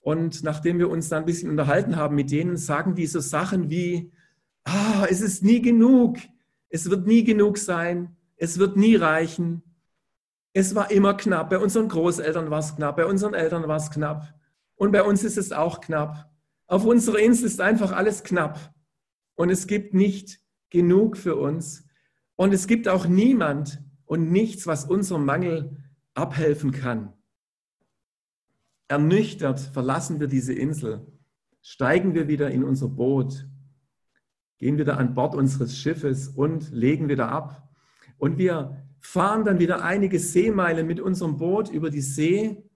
Und 0.00 0.42
nachdem 0.42 0.78
wir 0.78 0.88
uns 0.88 1.08
da 1.08 1.18
ein 1.18 1.26
bisschen 1.26 1.50
unterhalten 1.50 1.96
haben 1.96 2.16
mit 2.16 2.30
denen, 2.30 2.56
sagen 2.56 2.94
die 2.94 3.06
so 3.06 3.20
Sachen 3.20 3.68
wie, 3.70 4.12
ah, 4.64 5.06
es 5.08 5.20
ist 5.20 5.42
nie 5.42 5.60
genug, 5.60 6.16
es 6.70 6.88
wird 6.88 7.06
nie 7.06 7.24
genug 7.24 7.58
sein, 7.58 8.16
es 8.36 8.58
wird 8.58 8.76
nie 8.76 8.96
reichen. 8.96 9.62
Es 10.52 10.74
war 10.74 10.90
immer 10.90 11.14
knapp. 11.14 11.50
Bei 11.50 11.58
unseren 11.58 11.88
Großeltern 11.88 12.50
war 12.50 12.60
es 12.60 12.74
knapp, 12.74 12.96
bei 12.96 13.06
unseren 13.06 13.34
Eltern 13.34 13.68
war 13.68 13.76
es 13.76 13.90
knapp. 13.90 14.34
Und 14.76 14.92
bei 14.92 15.02
uns 15.02 15.22
ist 15.24 15.36
es 15.36 15.52
auch 15.52 15.80
knapp. 15.80 16.30
Auf 16.66 16.86
unserer 16.86 17.18
Insel 17.18 17.46
ist 17.46 17.60
einfach 17.60 17.92
alles 17.92 18.22
knapp. 18.22 18.72
Und 19.34 19.50
es 19.50 19.66
gibt 19.66 19.92
nicht 19.92 20.40
genug 20.70 21.16
für 21.16 21.36
uns. 21.36 21.84
Und 22.36 22.54
es 22.54 22.66
gibt 22.66 22.88
auch 22.88 23.06
niemand 23.06 23.82
und 24.06 24.30
nichts, 24.30 24.66
was 24.66 24.86
unserem 24.86 25.26
Mangel 25.26 25.76
abhelfen 26.14 26.72
kann. 26.72 27.12
Ernüchtert 28.90 29.60
verlassen 29.60 30.18
wir 30.18 30.26
diese 30.26 30.52
Insel, 30.52 31.06
steigen 31.62 32.12
wir 32.12 32.26
wieder 32.26 32.50
in 32.50 32.64
unser 32.64 32.88
Boot, 32.88 33.46
gehen 34.58 34.78
wieder 34.78 34.98
an 34.98 35.14
Bord 35.14 35.36
unseres 35.36 35.78
Schiffes 35.78 36.26
und 36.26 36.72
legen 36.72 37.08
wieder 37.08 37.28
ab. 37.28 37.72
Und 38.18 38.36
wir 38.36 38.84
fahren 38.98 39.44
dann 39.44 39.60
wieder 39.60 39.84
einige 39.84 40.18
Seemeilen 40.18 40.88
mit 40.88 40.98
unserem 40.98 41.36
Boot 41.36 41.68
über 41.70 41.88
die 41.88 42.00
See 42.00 42.68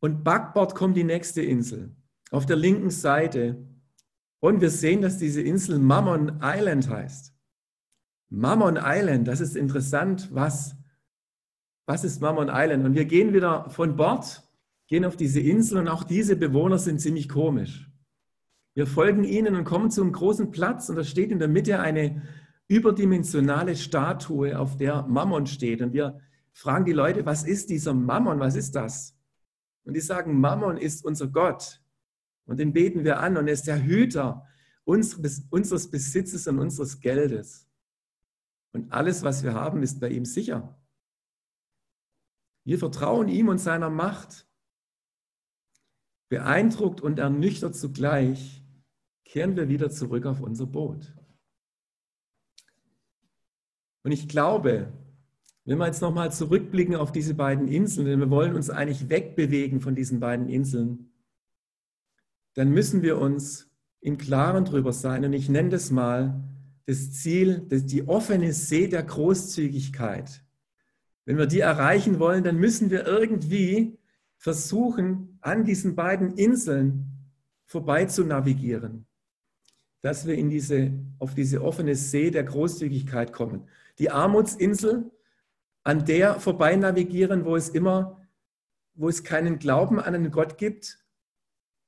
und 0.00 0.24
backbord 0.24 0.74
kommt 0.74 0.98
die 0.98 1.04
nächste 1.04 1.40
Insel. 1.40 1.96
Auf 2.30 2.44
der 2.44 2.56
linken 2.56 2.90
Seite 2.90 3.66
und 4.40 4.60
wir 4.60 4.70
sehen, 4.70 5.00
dass 5.00 5.16
diese 5.16 5.40
Insel 5.40 5.78
Mammon 5.78 6.40
Island 6.42 6.90
heißt. 6.90 7.34
Mammon 8.28 8.78
Island, 8.78 9.26
das 9.26 9.40
ist 9.40 9.56
interessant. 9.56 10.28
Was, 10.34 10.76
was 11.86 12.04
ist 12.04 12.20
Mammon 12.20 12.50
Island? 12.52 12.84
Und 12.84 12.94
wir 12.94 13.06
gehen 13.06 13.32
wieder 13.32 13.70
von 13.70 13.96
Bord, 13.96 14.42
gehen 14.92 15.06
auf 15.06 15.16
diese 15.16 15.40
Insel 15.40 15.78
und 15.78 15.88
auch 15.88 16.04
diese 16.04 16.36
Bewohner 16.36 16.76
sind 16.76 17.00
ziemlich 17.00 17.26
komisch. 17.26 17.90
Wir 18.74 18.86
folgen 18.86 19.24
ihnen 19.24 19.56
und 19.56 19.64
kommen 19.64 19.90
zu 19.90 20.02
einem 20.02 20.12
großen 20.12 20.50
Platz 20.50 20.90
und 20.90 20.96
da 20.96 21.02
steht 21.02 21.30
in 21.30 21.38
der 21.38 21.48
Mitte 21.48 21.80
eine 21.80 22.20
überdimensionale 22.68 23.74
Statue, 23.74 24.58
auf 24.58 24.76
der 24.76 25.06
Mammon 25.06 25.46
steht. 25.46 25.80
Und 25.80 25.94
wir 25.94 26.20
fragen 26.52 26.84
die 26.84 26.92
Leute, 26.92 27.24
was 27.24 27.44
ist 27.44 27.70
dieser 27.70 27.94
Mammon? 27.94 28.38
Was 28.38 28.54
ist 28.54 28.74
das? 28.74 29.16
Und 29.84 29.94
die 29.94 30.00
sagen, 30.00 30.38
Mammon 30.38 30.76
ist 30.76 31.06
unser 31.06 31.28
Gott. 31.28 31.80
Und 32.44 32.60
den 32.60 32.74
beten 32.74 33.02
wir 33.02 33.18
an 33.18 33.38
und 33.38 33.46
er 33.46 33.54
ist 33.54 33.66
der 33.66 33.82
Hüter 33.82 34.46
unseres 34.84 35.90
Besitzes 35.90 36.46
und 36.48 36.58
unseres 36.58 37.00
Geldes. 37.00 37.66
Und 38.72 38.92
alles, 38.92 39.22
was 39.22 39.42
wir 39.42 39.54
haben, 39.54 39.82
ist 39.82 40.00
bei 40.00 40.10
ihm 40.10 40.26
sicher. 40.26 40.78
Wir 42.64 42.78
vertrauen 42.78 43.28
ihm 43.28 43.48
und 43.48 43.56
seiner 43.56 43.88
Macht. 43.88 44.51
Beeindruckt 46.32 47.02
und 47.02 47.18
ernüchtert 47.18 47.76
zugleich 47.76 48.64
kehren 49.26 49.54
wir 49.54 49.68
wieder 49.68 49.90
zurück 49.90 50.24
auf 50.24 50.40
unser 50.40 50.64
Boot. 50.64 51.14
Und 54.02 54.12
ich 54.12 54.28
glaube, 54.28 54.90
wenn 55.66 55.76
wir 55.76 55.84
jetzt 55.84 56.00
nochmal 56.00 56.32
zurückblicken 56.32 56.96
auf 56.96 57.12
diese 57.12 57.34
beiden 57.34 57.68
Inseln, 57.68 58.06
denn 58.06 58.18
wir 58.18 58.30
wollen 58.30 58.54
uns 58.54 58.70
eigentlich 58.70 59.10
wegbewegen 59.10 59.82
von 59.82 59.94
diesen 59.94 60.20
beiden 60.20 60.48
Inseln, 60.48 61.12
dann 62.54 62.70
müssen 62.70 63.02
wir 63.02 63.18
uns 63.18 63.70
im 64.00 64.16
Klaren 64.16 64.64
drüber 64.64 64.94
sein. 64.94 65.26
Und 65.26 65.34
ich 65.34 65.50
nenne 65.50 65.68
das 65.68 65.90
mal 65.90 66.42
das 66.86 67.12
Ziel, 67.12 67.60
die 67.68 68.08
offene 68.08 68.54
See 68.54 68.88
der 68.88 69.02
Großzügigkeit. 69.02 70.42
Wenn 71.26 71.36
wir 71.36 71.46
die 71.46 71.60
erreichen 71.60 72.18
wollen, 72.18 72.42
dann 72.42 72.56
müssen 72.56 72.88
wir 72.88 73.06
irgendwie 73.06 73.98
versuchen, 74.42 75.38
an 75.40 75.64
diesen 75.64 75.94
beiden 75.94 76.36
Inseln 76.36 77.30
vorbei 77.64 78.06
zu 78.06 78.24
navigieren, 78.24 79.06
dass 80.00 80.26
wir 80.26 80.34
in 80.34 80.50
diese, 80.50 80.92
auf 81.20 81.36
diese 81.36 81.62
offene 81.62 81.94
See 81.94 82.32
der 82.32 82.42
Großzügigkeit 82.42 83.32
kommen. 83.32 83.68
Die 84.00 84.10
Armutsinsel, 84.10 85.12
an 85.84 86.04
der 86.06 86.40
vorbei 86.40 86.74
navigieren, 86.74 87.44
wo 87.44 87.54
es 87.54 87.68
immer, 87.68 88.20
wo 88.94 89.08
es 89.08 89.22
keinen 89.22 89.60
Glauben 89.60 90.00
an 90.00 90.12
einen 90.12 90.32
Gott 90.32 90.58
gibt, 90.58 90.98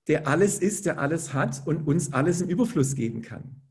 der 0.07 0.29
alles 0.29 0.61
ist, 0.61 0.87
der 0.87 1.01
alles 1.01 1.35
hat 1.35 1.67
und 1.67 1.89
uns 1.89 2.13
alles 2.13 2.41
im 2.41 2.49
Überfluss 2.49 2.95
geben 2.95 3.21
kann. 3.21 3.63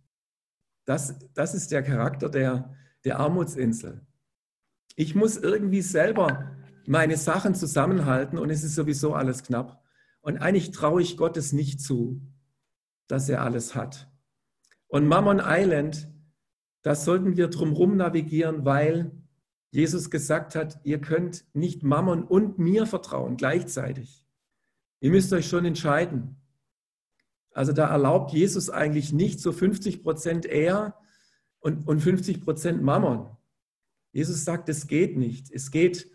Das, 0.83 1.15
das 1.33 1.53
ist 1.53 1.71
der 1.71 1.83
Charakter 1.83 2.27
der, 2.27 2.75
der 3.05 3.17
Armutsinsel. 3.17 4.05
Ich 4.97 5.15
muss 5.15 5.37
irgendwie 5.37 5.81
selber 5.81 6.53
meine 6.87 7.17
Sachen 7.17 7.55
zusammenhalten 7.55 8.37
und 8.37 8.49
es 8.49 8.63
ist 8.63 8.75
sowieso 8.75 9.13
alles 9.13 9.43
knapp. 9.43 9.83
Und 10.21 10.37
eigentlich 10.37 10.71
traue 10.71 11.01
ich 11.01 11.17
Gottes 11.17 11.53
nicht 11.53 11.81
zu, 11.81 12.21
dass 13.07 13.29
er 13.29 13.41
alles 13.41 13.75
hat. 13.75 14.09
Und 14.87 15.07
Mammon 15.07 15.41
Island, 15.43 16.09
da 16.81 16.95
sollten 16.95 17.35
wir 17.35 17.47
drumherum 17.47 17.97
navigieren, 17.97 18.65
weil 18.65 19.11
Jesus 19.71 20.11
gesagt 20.11 20.55
hat, 20.55 20.79
ihr 20.83 21.01
könnt 21.01 21.45
nicht 21.53 21.83
Mammon 21.83 22.23
und 22.23 22.59
mir 22.59 22.85
vertrauen 22.85 23.37
gleichzeitig. 23.37 24.27
Ihr 24.99 25.09
müsst 25.09 25.33
euch 25.33 25.47
schon 25.47 25.65
entscheiden. 25.65 26.37
Also 27.53 27.71
da 27.73 27.87
erlaubt 27.87 28.31
Jesus 28.31 28.69
eigentlich 28.69 29.13
nicht 29.13 29.39
so 29.39 29.51
50 29.51 30.03
Prozent 30.03 30.45
er 30.45 30.95
und, 31.59 31.87
und 31.87 31.99
50 31.99 32.41
Prozent 32.41 32.83
Mammon. 32.83 33.35
Jesus 34.11 34.45
sagt, 34.45 34.69
es 34.69 34.87
geht 34.87 35.17
nicht. 35.17 35.51
Es 35.51 35.71
geht 35.71 36.09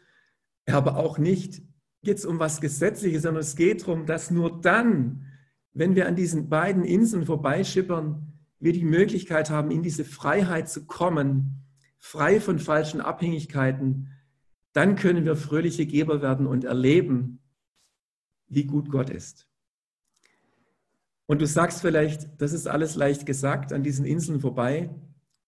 aber 0.75 0.97
auch 0.97 1.19
nicht 1.19 1.63
jetzt 2.03 2.25
um 2.25 2.39
was 2.39 2.61
Gesetzliches, 2.61 3.23
sondern 3.23 3.43
es 3.43 3.57
geht 3.57 3.83
darum, 3.83 4.07
dass 4.07 4.31
nur 4.31 4.61
dann, 4.61 5.27
wenn 5.73 5.95
wir 5.95 6.07
an 6.07 6.17
diesen 6.17 6.49
beiden 6.49 6.85
Inseln 6.85 7.27
vorbeischippern, 7.27 8.33
wir 8.61 8.73
die 8.73 8.85
Möglichkeit 8.85 9.51
haben, 9.51 9.71
in 9.71 9.83
diese 9.83 10.05
Freiheit 10.05 10.69
zu 10.69 10.87
kommen, 10.87 11.65
frei 11.99 12.41
von 12.41 12.59
falschen 12.59 13.01
Abhängigkeiten, 13.01 14.13
dann 14.73 14.97
können 14.97 15.25
wir 15.25 15.37
fröhliche 15.37 15.87
Geber 15.87 16.23
werden 16.23 16.47
und 16.47 16.65
erleben, 16.65 17.41
wie 18.49 18.65
gut 18.65 18.91
Gott 18.91 19.11
ist. 19.11 19.49
Und 21.27 21.41
du 21.43 21.47
sagst 21.47 21.83
vielleicht, 21.83 22.41
das 22.41 22.53
ist 22.53 22.67
alles 22.67 22.97
leicht 22.97 23.27
gesagt, 23.27 23.73
an 23.73 23.83
diesen 23.83 24.07
Inseln 24.07 24.41
vorbei 24.41 24.91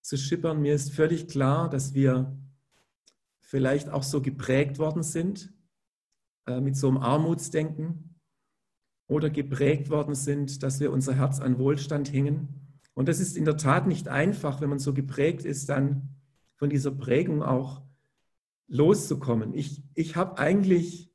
zu 0.02 0.16
schippern. 0.16 0.60
Mir 0.60 0.74
ist 0.74 0.92
völlig 0.92 1.28
klar, 1.28 1.70
dass 1.70 1.94
wir 1.94 2.36
vielleicht 3.50 3.88
auch 3.88 4.04
so 4.04 4.22
geprägt 4.22 4.78
worden 4.78 5.02
sind 5.02 5.52
äh, 6.46 6.60
mit 6.60 6.76
so 6.76 6.86
einem 6.86 6.98
Armutsdenken 6.98 8.14
oder 9.08 9.28
geprägt 9.28 9.90
worden 9.90 10.14
sind, 10.14 10.62
dass 10.62 10.78
wir 10.78 10.92
unser 10.92 11.14
Herz 11.14 11.40
an 11.40 11.58
Wohlstand 11.58 12.12
hängen. 12.12 12.78
Und 12.94 13.08
das 13.08 13.18
ist 13.18 13.36
in 13.36 13.44
der 13.44 13.56
Tat 13.56 13.88
nicht 13.88 14.06
einfach, 14.06 14.60
wenn 14.60 14.68
man 14.68 14.78
so 14.78 14.94
geprägt 14.94 15.44
ist, 15.44 15.68
dann 15.68 16.14
von 16.54 16.70
dieser 16.70 16.92
Prägung 16.92 17.42
auch 17.42 17.82
loszukommen. 18.68 19.52
Ich, 19.52 19.82
ich 19.94 20.14
habe 20.14 20.38
eigentlich 20.38 21.12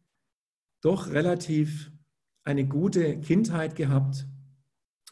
doch 0.82 1.12
relativ 1.12 1.93
eine 2.43 2.67
gute 2.67 3.17
Kindheit 3.21 3.78
gehabt. 3.78 4.28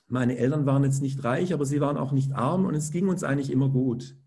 Meine 0.07 0.37
Eltern 0.37 0.65
waren 0.65 0.83
jetzt 0.83 1.01
nicht 1.01 1.23
reich, 1.23 1.53
aber 1.53 1.65
sie 1.65 1.79
waren 1.79 1.95
auch 1.95 2.11
nicht 2.11 2.33
arm 2.33 2.65
und 2.65 2.75
es 2.75 2.91
ging 2.91 3.07
uns 3.07 3.23
eigentlich 3.23 3.49
immer 3.49 3.69
gut. 3.69 4.17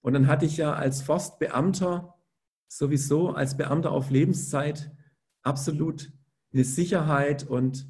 Und 0.00 0.14
dann 0.14 0.26
hatte 0.26 0.46
ich 0.46 0.56
ja 0.56 0.72
als 0.72 1.02
Forstbeamter 1.02 2.13
sowieso, 2.68 3.30
als 3.30 3.56
Beamter 3.56 3.92
auf 3.92 4.10
Lebenszeit 4.10 4.90
absolut 5.42 6.12
eine 6.52 6.64
Sicherheit 6.64 7.44
und 7.44 7.88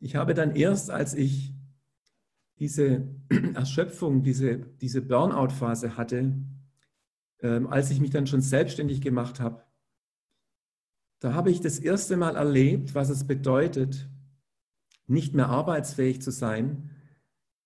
ich 0.00 0.16
habe 0.16 0.34
dann 0.34 0.54
erst, 0.54 0.90
als 0.90 1.14
ich 1.14 1.54
diese 2.58 3.08
Erschöpfung, 3.54 4.22
diese, 4.22 4.58
diese 4.58 5.02
Burnout-Phase 5.02 5.96
hatte, 5.96 6.34
ähm, 7.40 7.66
als 7.66 7.90
ich 7.90 8.00
mich 8.00 8.10
dann 8.10 8.26
schon 8.26 8.42
selbstständig 8.42 9.00
gemacht 9.00 9.40
habe, 9.40 9.62
da 11.20 11.32
habe 11.32 11.50
ich 11.50 11.60
das 11.60 11.78
erste 11.78 12.16
Mal 12.16 12.36
erlebt, 12.36 12.94
was 12.94 13.08
es 13.08 13.26
bedeutet, 13.26 14.10
nicht 15.06 15.34
mehr 15.34 15.48
arbeitsfähig 15.48 16.20
zu 16.20 16.30
sein 16.30 16.90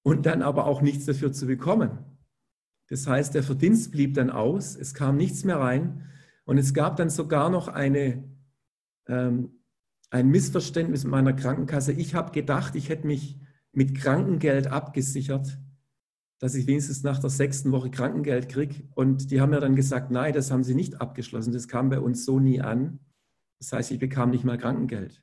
und 0.02 0.26
dann 0.26 0.42
aber 0.42 0.66
auch 0.66 0.80
nichts 0.80 1.06
dafür 1.06 1.32
zu 1.32 1.46
bekommen. 1.46 1.98
Das 2.88 3.06
heißt, 3.06 3.34
der 3.34 3.42
Verdienst 3.42 3.90
blieb 3.90 4.14
dann 4.14 4.30
aus, 4.30 4.76
es 4.76 4.94
kam 4.94 5.16
nichts 5.16 5.44
mehr 5.44 5.58
rein 5.58 6.04
und 6.48 6.56
es 6.56 6.72
gab 6.72 6.96
dann 6.96 7.10
sogar 7.10 7.50
noch 7.50 7.68
eine, 7.68 8.24
ähm, 9.06 9.60
ein 10.08 10.30
Missverständnis 10.30 11.04
mit 11.04 11.10
meiner 11.10 11.34
Krankenkasse. 11.34 11.92
Ich 11.92 12.14
habe 12.14 12.32
gedacht, 12.32 12.74
ich 12.74 12.88
hätte 12.88 13.06
mich 13.06 13.38
mit 13.72 13.94
Krankengeld 13.94 14.66
abgesichert, 14.66 15.58
dass 16.38 16.54
ich 16.54 16.66
wenigstens 16.66 17.02
nach 17.02 17.18
der 17.18 17.28
sechsten 17.28 17.70
Woche 17.70 17.90
Krankengeld 17.90 18.48
kriege. 18.48 18.82
Und 18.94 19.30
die 19.30 19.42
haben 19.42 19.50
mir 19.50 19.60
dann 19.60 19.76
gesagt, 19.76 20.10
nein, 20.10 20.32
das 20.32 20.50
haben 20.50 20.64
sie 20.64 20.74
nicht 20.74 21.02
abgeschlossen. 21.02 21.52
Das 21.52 21.68
kam 21.68 21.90
bei 21.90 22.00
uns 22.00 22.24
so 22.24 22.40
nie 22.40 22.62
an. 22.62 22.98
Das 23.58 23.74
heißt, 23.74 23.90
ich 23.90 23.98
bekam 23.98 24.30
nicht 24.30 24.44
mal 24.44 24.56
Krankengeld. 24.56 25.22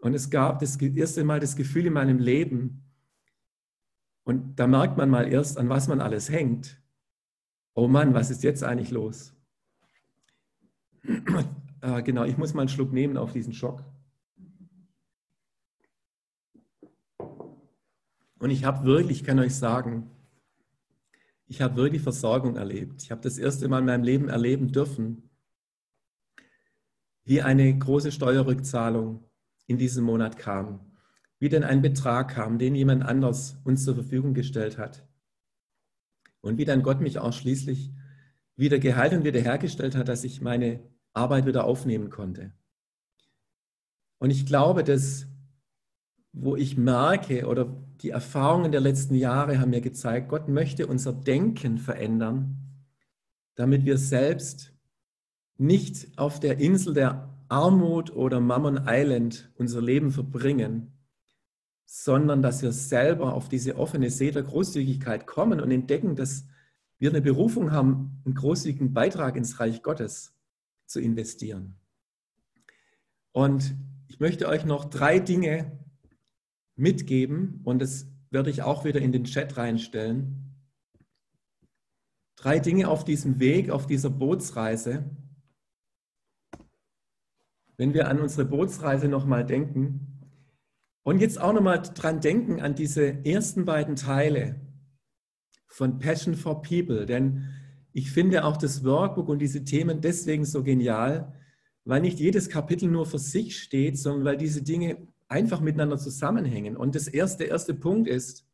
Und 0.00 0.12
es 0.12 0.28
gab 0.28 0.58
das 0.58 0.76
erste 0.76 1.24
Mal 1.24 1.40
das 1.40 1.56
Gefühl 1.56 1.86
in 1.86 1.94
meinem 1.94 2.18
Leben, 2.18 2.84
und 4.24 4.56
da 4.56 4.66
merkt 4.66 4.98
man 4.98 5.08
mal 5.08 5.32
erst, 5.32 5.56
an 5.56 5.70
was 5.70 5.88
man 5.88 6.02
alles 6.02 6.28
hängt. 6.28 6.78
Oh 7.72 7.88
Mann, 7.88 8.12
was 8.12 8.28
ist 8.28 8.42
jetzt 8.42 8.62
eigentlich 8.62 8.90
los? 8.90 9.37
äh, 11.82 12.02
genau, 12.02 12.24
ich 12.24 12.36
muss 12.36 12.54
mal 12.54 12.62
einen 12.62 12.68
Schluck 12.68 12.92
nehmen 12.92 13.16
auf 13.16 13.32
diesen 13.32 13.52
Schock. 13.52 13.84
Und 18.38 18.50
ich 18.50 18.64
habe 18.64 18.84
wirklich, 18.84 19.20
ich 19.20 19.24
kann 19.24 19.38
euch 19.38 19.54
sagen, 19.54 20.10
ich 21.46 21.60
habe 21.62 21.76
wirklich 21.76 22.02
Versorgung 22.02 22.56
erlebt. 22.56 23.02
Ich 23.02 23.10
habe 23.10 23.22
das 23.22 23.38
erste 23.38 23.68
Mal 23.68 23.80
in 23.80 23.86
meinem 23.86 24.04
Leben 24.04 24.28
erleben 24.28 24.70
dürfen, 24.70 25.30
wie 27.24 27.42
eine 27.42 27.76
große 27.76 28.12
Steuerrückzahlung 28.12 29.24
in 29.66 29.78
diesem 29.78 30.04
Monat 30.04 30.38
kam, 30.38 30.80
wie 31.38 31.48
denn 31.48 31.64
ein 31.64 31.82
Betrag 31.82 32.30
kam, 32.30 32.58
den 32.58 32.74
jemand 32.74 33.04
anders 33.04 33.58
uns 33.64 33.84
zur 33.84 33.94
Verfügung 33.94 34.34
gestellt 34.34 34.78
hat. 34.78 35.06
Und 36.40 36.58
wie 36.58 36.64
dann 36.64 36.82
Gott 36.82 37.00
mich 37.00 37.18
auch 37.18 37.32
schließlich 37.32 37.92
wieder 38.58 38.78
geheilt 38.78 39.12
und 39.12 39.24
wiederhergestellt 39.24 39.96
hat, 39.96 40.08
dass 40.08 40.24
ich 40.24 40.42
meine 40.42 40.80
Arbeit 41.14 41.46
wieder 41.46 41.64
aufnehmen 41.64 42.10
konnte. 42.10 42.52
Und 44.18 44.30
ich 44.30 44.46
glaube, 44.46 44.82
dass, 44.82 45.26
wo 46.32 46.56
ich 46.56 46.76
merke 46.76 47.46
oder 47.46 47.72
die 48.02 48.10
Erfahrungen 48.10 48.72
der 48.72 48.80
letzten 48.80 49.14
Jahre 49.14 49.60
haben 49.60 49.70
mir 49.70 49.80
gezeigt, 49.80 50.28
Gott 50.28 50.48
möchte 50.48 50.88
unser 50.88 51.12
Denken 51.12 51.78
verändern, 51.78 52.56
damit 53.54 53.84
wir 53.84 53.96
selbst 53.96 54.72
nicht 55.56 56.18
auf 56.18 56.40
der 56.40 56.58
Insel 56.58 56.94
der 56.94 57.32
Armut 57.48 58.10
oder 58.14 58.40
Mammon 58.40 58.82
Island 58.86 59.50
unser 59.56 59.80
Leben 59.80 60.10
verbringen, 60.10 60.92
sondern 61.86 62.42
dass 62.42 62.62
wir 62.62 62.72
selber 62.72 63.34
auf 63.34 63.48
diese 63.48 63.76
offene 63.76 64.10
See 64.10 64.30
der 64.30 64.42
Großzügigkeit 64.42 65.26
kommen 65.26 65.60
und 65.60 65.70
entdecken, 65.70 66.16
dass 66.16 66.46
wir 66.98 67.10
eine 67.10 67.22
Berufung 67.22 67.70
haben, 67.72 68.20
einen 68.24 68.34
großzügigen 68.34 68.92
Beitrag 68.92 69.36
ins 69.36 69.60
Reich 69.60 69.82
Gottes 69.82 70.34
zu 70.86 71.00
investieren. 71.00 71.76
Und 73.32 73.76
ich 74.08 74.20
möchte 74.20 74.48
euch 74.48 74.64
noch 74.64 74.86
drei 74.86 75.18
Dinge 75.20 75.78
mitgeben 76.74 77.60
und 77.64 77.80
das 77.80 78.06
werde 78.30 78.50
ich 78.50 78.62
auch 78.62 78.84
wieder 78.84 79.00
in 79.00 79.12
den 79.12 79.24
Chat 79.24 79.56
reinstellen. 79.56 80.54
Drei 82.36 82.58
Dinge 82.58 82.88
auf 82.88 83.04
diesem 83.04 83.40
Weg, 83.40 83.70
auf 83.70 83.86
dieser 83.86 84.10
Bootsreise, 84.10 85.04
wenn 87.76 87.94
wir 87.94 88.08
an 88.08 88.20
unsere 88.20 88.44
Bootsreise 88.44 89.08
nochmal 89.08 89.44
denken 89.44 90.20
und 91.04 91.20
jetzt 91.20 91.40
auch 91.40 91.52
nochmal 91.52 91.82
dran 91.82 92.20
denken 92.20 92.60
an 92.60 92.74
diese 92.74 93.24
ersten 93.24 93.64
beiden 93.64 93.96
Teile 93.96 94.67
von 95.68 95.98
Passion 95.98 96.34
for 96.34 96.62
People. 96.62 97.06
Denn 97.06 97.44
ich 97.92 98.10
finde 98.10 98.44
auch 98.44 98.56
das 98.56 98.84
Workbook 98.84 99.28
und 99.28 99.38
diese 99.38 99.64
Themen 99.64 100.00
deswegen 100.00 100.44
so 100.44 100.62
genial, 100.62 101.32
weil 101.84 102.00
nicht 102.00 102.18
jedes 102.18 102.48
Kapitel 102.48 102.88
nur 102.88 103.06
für 103.06 103.18
sich 103.18 103.60
steht, 103.60 103.98
sondern 103.98 104.24
weil 104.24 104.36
diese 104.36 104.62
Dinge 104.62 105.06
einfach 105.28 105.60
miteinander 105.60 105.98
zusammenhängen. 105.98 106.76
Und 106.76 106.94
das 106.94 107.06
erste, 107.06 107.44
der 107.44 107.48
erste 107.52 107.74
Punkt 107.74 108.08
ist, 108.08 108.44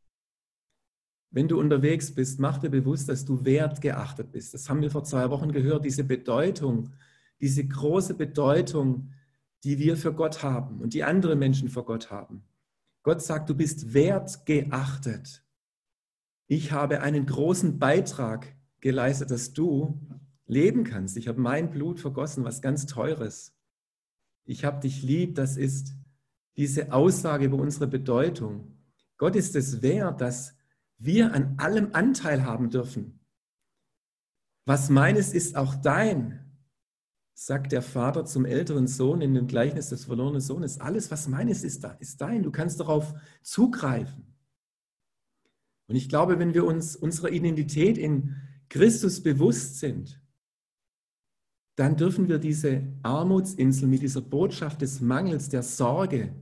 wenn 1.31 1.49
du 1.49 1.59
unterwegs 1.59 2.15
bist, 2.15 2.39
mach 2.39 2.59
dir 2.59 2.71
bewusst, 2.71 3.09
dass 3.09 3.25
du 3.25 3.45
wertgeachtet 3.45 4.31
bist. 4.31 4.55
Das 4.55 4.69
haben 4.69 4.83
wir 4.83 4.91
vor 4.91 5.03
zwei 5.03 5.31
Wochen 5.31 5.51
gehört, 5.51 5.85
diese 5.85 6.05
Bedeutung, 6.05 6.91
diese 7.41 7.67
große 7.67 8.15
Bedeutung, 8.15 9.11
die 9.65 9.79
wir 9.79 9.97
für 9.97 10.13
Gott 10.13 10.43
haben 10.43 10.81
und 10.81 10.95
die 10.95 11.03
andere 11.03 11.35
Menschen 11.35 11.69
für 11.69 11.83
Gott 11.83 12.11
haben. 12.11 12.45
Gott 13.03 13.21
sagt, 13.21 13.51
du 13.51 13.55
bist 13.55 13.93
wertgeachtet. 13.95 15.44
Ich 16.47 16.73
habe 16.73 17.01
einen 17.01 17.27
großen 17.27 17.79
Beitrag 17.79 18.55
geleistet, 18.81 19.31
dass 19.31 19.53
du 19.53 20.01
leben 20.47 20.85
kannst. 20.85 21.17
Ich 21.17 21.29
habe 21.29 21.41
mein 21.41 21.71
Blut 21.71 22.01
vergossen, 22.01 22.45
was 22.45 22.61
ganz 22.61 22.87
teures. 22.87 23.57
Ich 24.45 24.65
habe 24.65 24.81
dich 24.81 25.03
lieb, 25.03 25.35
das 25.37 25.57
ist 25.57 25.95
diese 26.57 26.93
Aussage 26.93 27.47
über 27.47 27.57
unsere 27.57 27.87
Bedeutung. 27.87 28.77
Gott 29.17 29.37
ist 29.37 29.57
es 29.57 29.81
wert, 29.81 30.21
dass 30.21 30.55
wir 30.99 31.33
an 31.33 31.55
allem 31.59 31.91
Anteil 31.93 32.45
haben 32.45 32.71
dürfen. 32.71 33.21
Was 34.67 34.91
meines 34.91 35.33
ist 35.33 35.57
auch 35.57 35.75
dein, 35.75 36.41
sagt 37.35 37.73
der 37.73 37.83
Vater 37.83 38.25
zum 38.25 38.45
älteren 38.45 38.87
Sohn 38.87 39.21
in 39.21 39.35
dem 39.35 39.47
Gleichnis 39.47 39.89
des 39.89 40.05
verlorenen 40.05 40.41
Sohnes. 40.41 40.81
Alles, 40.81 41.11
was 41.11 41.27
meines 41.27 41.65
ist, 41.65 41.85
ist 41.99 42.21
dein. 42.21 42.43
Du 42.43 42.51
kannst 42.51 42.81
darauf 42.81 43.15
zugreifen. 43.43 44.34
Und 45.87 45.97
ich 45.97 46.09
glaube, 46.09 46.39
wenn 46.39 46.55
wir 46.55 46.65
uns 46.65 46.97
unserer 46.97 47.31
Identität 47.31 47.99
in 47.99 48.37
Christus 48.69 49.23
bewusst 49.23 49.79
sind, 49.79 50.21
dann 51.77 51.97
dürfen 51.97 52.29
wir 52.29 52.39
diese 52.39 52.83
Armutsinsel 53.03 53.89
mit 53.89 54.03
dieser 54.03 54.21
Botschaft 54.21 54.81
des 54.81 55.01
Mangels, 55.01 55.49
der 55.49 55.63
Sorge, 55.63 56.35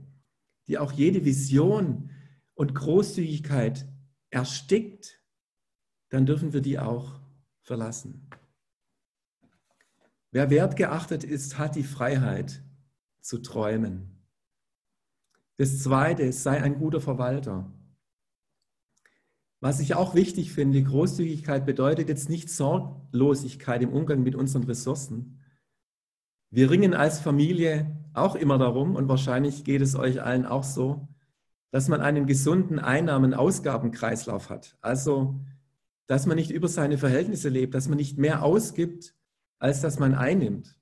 die 0.67 0.77
auch 0.77 0.91
jede 0.91 1.25
Vision 1.25 2.09
und 2.53 2.75
Großzügigkeit 2.75 3.87
erstickt, 4.29 5.19
dann 6.09 6.25
dürfen 6.25 6.53
wir 6.53 6.61
die 6.61 6.79
auch 6.79 7.19
verlassen. 7.61 8.29
Wer 10.31 10.49
wertgeachtet 10.49 11.23
ist, 11.23 11.57
hat 11.57 11.75
die 11.75 11.83
Freiheit 11.83 12.63
zu 13.21 13.39
träumen. 13.39 14.23
Das 15.57 15.79
Zweite, 15.83 16.31
sei 16.33 16.61
ein 16.61 16.79
guter 16.79 17.01
Verwalter. 17.01 17.71
Was 19.63 19.79
ich 19.79 19.95
auch 19.95 20.13
wichtig 20.13 20.51
finde, 20.51 20.83
Großzügigkeit 20.83 21.65
bedeutet 21.65 22.09
jetzt 22.09 22.27
nicht 22.27 22.49
Sorglosigkeit 22.49 23.81
im 23.81 23.93
Umgang 23.93 24.21
mit 24.21 24.35
unseren 24.35 24.63
Ressourcen. 24.63 25.39
Wir 26.49 26.69
ringen 26.69 26.93
als 26.93 27.21
Familie 27.21 27.95
auch 28.13 28.35
immer 28.35 28.57
darum, 28.57 28.97
und 28.97 29.07
wahrscheinlich 29.07 29.63
geht 29.63 29.81
es 29.81 29.95
euch 29.95 30.21
allen 30.21 30.45
auch 30.45 30.65
so, 30.65 31.07
dass 31.71 31.87
man 31.87 32.01
einen 32.01 32.25
gesunden 32.25 32.77
Einnahmen-Ausgabenkreislauf 32.77 34.49
hat. 34.49 34.75
Also, 34.81 35.39
dass 36.07 36.25
man 36.25 36.35
nicht 36.35 36.51
über 36.51 36.67
seine 36.67 36.97
Verhältnisse 36.97 37.47
lebt, 37.47 37.73
dass 37.73 37.87
man 37.87 37.97
nicht 37.97 38.17
mehr 38.17 38.43
ausgibt, 38.43 39.15
als 39.59 39.79
dass 39.79 39.97
man 39.97 40.13
einnimmt. 40.13 40.75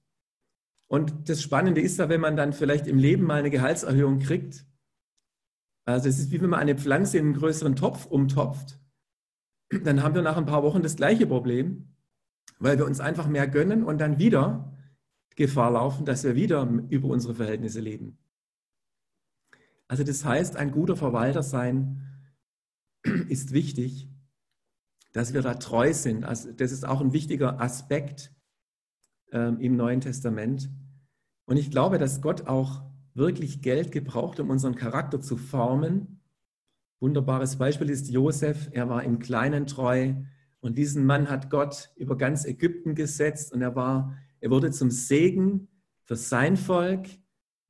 Und 0.87 1.29
das 1.29 1.43
Spannende 1.43 1.81
ist 1.81 1.99
da, 1.99 2.09
wenn 2.09 2.19
man 2.19 2.35
dann 2.35 2.51
vielleicht 2.51 2.87
im 2.87 2.97
Leben 2.97 3.25
mal 3.25 3.41
eine 3.41 3.51
Gehaltserhöhung 3.51 4.17
kriegt. 4.17 4.65
Also 5.85 6.09
es 6.09 6.19
ist 6.19 6.31
wie 6.31 6.41
wenn 6.41 6.49
man 6.49 6.59
eine 6.59 6.77
Pflanze 6.77 7.17
in 7.17 7.25
einen 7.25 7.33
größeren 7.33 7.75
Topf 7.75 8.05
umtopft. 8.05 8.79
Dann 9.83 10.03
haben 10.03 10.15
wir 10.15 10.21
nach 10.21 10.37
ein 10.37 10.45
paar 10.45 10.63
Wochen 10.63 10.83
das 10.83 10.95
gleiche 10.95 11.25
Problem, 11.25 11.95
weil 12.59 12.77
wir 12.77 12.85
uns 12.85 12.99
einfach 12.99 13.27
mehr 13.27 13.47
gönnen 13.47 13.83
und 13.83 13.99
dann 13.99 14.19
wieder 14.19 14.77
Gefahr 15.35 15.71
laufen, 15.71 16.05
dass 16.05 16.23
wir 16.23 16.35
wieder 16.35 16.63
über 16.89 17.07
unsere 17.07 17.35
Verhältnisse 17.35 17.79
leben. 17.79 18.17
Also 19.87 20.03
das 20.03 20.23
heißt, 20.23 20.55
ein 20.55 20.71
guter 20.71 20.95
Verwalter 20.95 21.41
sein 21.41 22.01
ist 23.29 23.51
wichtig, 23.51 24.09
dass 25.13 25.33
wir 25.33 25.41
da 25.41 25.55
treu 25.55 25.93
sind. 25.93 26.23
Also 26.23 26.51
das 26.51 26.71
ist 26.71 26.85
auch 26.85 27.01
ein 27.01 27.13
wichtiger 27.13 27.59
Aspekt 27.59 28.33
ähm, 29.31 29.59
im 29.59 29.75
Neuen 29.75 30.01
Testament. 30.01 30.69
Und 31.45 31.57
ich 31.57 31.71
glaube, 31.71 31.97
dass 31.97 32.21
Gott 32.21 32.47
auch 32.47 32.83
wirklich 33.13 33.61
Geld 33.61 33.91
gebraucht, 33.91 34.39
um 34.39 34.49
unseren 34.49 34.75
Charakter 34.75 35.21
zu 35.21 35.37
formen. 35.37 36.21
Wunderbares 36.99 37.57
Beispiel 37.57 37.89
ist 37.89 38.09
Josef. 38.09 38.69
Er 38.71 38.89
war 38.89 39.03
im 39.03 39.19
Kleinen 39.19 39.67
treu 39.67 40.13
und 40.59 40.77
diesen 40.77 41.05
Mann 41.05 41.29
hat 41.29 41.49
Gott 41.49 41.91
über 41.95 42.17
ganz 42.17 42.45
Ägypten 42.45 42.95
gesetzt 42.95 43.53
und 43.53 43.61
er 43.61 43.75
war, 43.75 44.15
er 44.39 44.51
wurde 44.51 44.71
zum 44.71 44.91
Segen 44.91 45.67
für 46.03 46.15
sein 46.15 46.57
Volk 46.57 47.07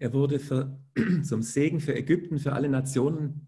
er 0.01 0.13
wurde 0.13 0.39
für, 0.39 0.79
zum 1.23 1.43
Segen 1.43 1.79
für 1.79 1.95
Ägypten, 1.95 2.39
für 2.39 2.53
alle 2.53 2.69
Nationen 2.69 3.47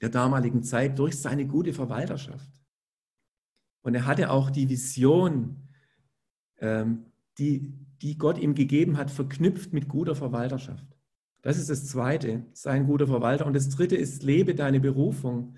der 0.00 0.08
damaligen 0.08 0.62
Zeit 0.62 0.98
durch 0.98 1.20
seine 1.20 1.46
gute 1.46 1.74
Verwalterschaft. 1.74 2.50
Und 3.82 3.94
er 3.94 4.06
hatte 4.06 4.30
auch 4.30 4.48
die 4.48 4.70
Vision, 4.70 5.68
ähm, 6.60 7.12
die, 7.36 7.74
die 8.00 8.16
Gott 8.16 8.38
ihm 8.38 8.54
gegeben 8.54 8.96
hat, 8.96 9.10
verknüpft 9.10 9.74
mit 9.74 9.86
guter 9.86 10.16
Verwalterschaft. 10.16 10.91
Das 11.42 11.58
ist 11.58 11.68
das 11.68 11.86
Zweite, 11.86 12.46
sei 12.52 12.70
ein 12.70 12.86
guter 12.86 13.06
Verwalter. 13.06 13.46
Und 13.46 13.54
das 13.54 13.68
Dritte 13.68 13.96
ist, 13.96 14.22
lebe 14.22 14.54
deine 14.54 14.80
Berufung. 14.80 15.56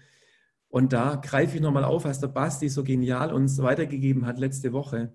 Und 0.68 0.92
da 0.92 1.16
greife 1.16 1.56
ich 1.56 1.62
nochmal 1.62 1.84
auf, 1.84 2.04
was 2.04 2.20
der 2.20 2.28
Basti 2.28 2.68
so 2.68 2.82
genial 2.82 3.32
uns 3.32 3.62
weitergegeben 3.62 4.26
hat 4.26 4.38
letzte 4.38 4.72
Woche. 4.72 5.14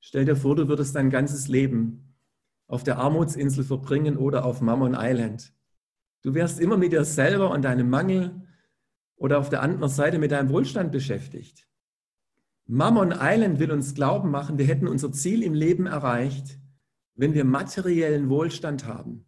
Stell 0.00 0.24
dir 0.24 0.36
vor, 0.36 0.56
du 0.56 0.68
würdest 0.68 0.96
dein 0.96 1.10
ganzes 1.10 1.46
Leben 1.48 2.14
auf 2.66 2.82
der 2.82 2.98
Armutsinsel 2.98 3.64
verbringen 3.64 4.16
oder 4.16 4.44
auf 4.44 4.60
Mammon 4.60 4.96
Island. 4.98 5.52
Du 6.22 6.34
wärst 6.34 6.60
immer 6.60 6.76
mit 6.76 6.92
dir 6.92 7.04
selber 7.04 7.50
und 7.50 7.62
deinem 7.62 7.90
Mangel 7.90 8.42
oder 9.16 9.38
auf 9.38 9.50
der 9.50 9.62
anderen 9.62 9.88
Seite 9.88 10.18
mit 10.18 10.32
deinem 10.32 10.50
Wohlstand 10.50 10.90
beschäftigt. 10.92 11.68
Mammon 12.66 13.14
Island 13.18 13.58
will 13.58 13.70
uns 13.70 13.94
glauben 13.94 14.30
machen, 14.30 14.58
wir 14.58 14.66
hätten 14.66 14.88
unser 14.88 15.10
Ziel 15.12 15.42
im 15.42 15.54
Leben 15.54 15.86
erreicht, 15.86 16.58
wenn 17.18 17.34
wir 17.34 17.44
materiellen 17.44 18.30
Wohlstand 18.30 18.86
haben. 18.86 19.26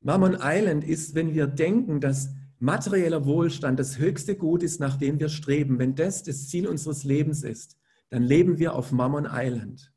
Mammon 0.00 0.38
Island 0.40 0.82
ist, 0.82 1.14
wenn 1.14 1.34
wir 1.34 1.46
denken, 1.46 2.00
dass 2.00 2.30
materieller 2.58 3.26
Wohlstand 3.26 3.78
das 3.78 3.98
höchste 3.98 4.34
Gut 4.34 4.62
ist, 4.62 4.80
nach 4.80 4.96
dem 4.96 5.20
wir 5.20 5.28
streben. 5.28 5.78
Wenn 5.78 5.94
das 5.94 6.22
das 6.22 6.48
Ziel 6.48 6.66
unseres 6.66 7.04
Lebens 7.04 7.42
ist, 7.42 7.76
dann 8.08 8.22
leben 8.22 8.58
wir 8.58 8.74
auf 8.74 8.92
Mammon 8.92 9.28
Island. 9.30 9.92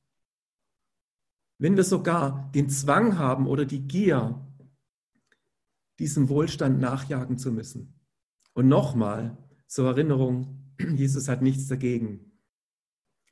Wenn 1.57 1.77
wir 1.77 1.85
sogar 1.85 2.51
den 2.53 2.69
Zwang 2.69 3.17
haben 3.17 3.47
oder 3.47 3.65
die 3.65 3.87
Gier, 3.87 4.45
diesem 5.99 6.27
Wohlstand 6.27 6.79
nachjagen 6.79 7.37
zu 7.37 7.51
müssen. 7.51 7.93
Und 8.53 8.67
nochmal 8.67 9.37
zur 9.67 9.87
Erinnerung, 9.87 10.73
Jesus 10.95 11.29
hat 11.29 11.41
nichts 11.41 11.67
dagegen, 11.67 12.31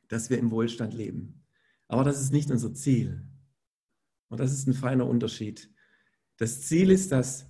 dass 0.07 0.29
wir 0.29 0.37
im 0.37 0.51
Wohlstand 0.51 0.93
leben. 0.93 1.43
Aber 1.89 2.05
das 2.05 2.21
ist 2.21 2.31
nicht 2.31 2.49
unser 2.49 2.73
Ziel. 2.73 3.27
Und 4.29 4.39
das 4.39 4.51
ist 4.51 4.67
ein 4.67 4.73
feiner 4.73 5.07
Unterschied. 5.07 5.71
Das 6.37 6.61
Ziel 6.61 6.91
ist, 6.91 7.11
dass 7.11 7.49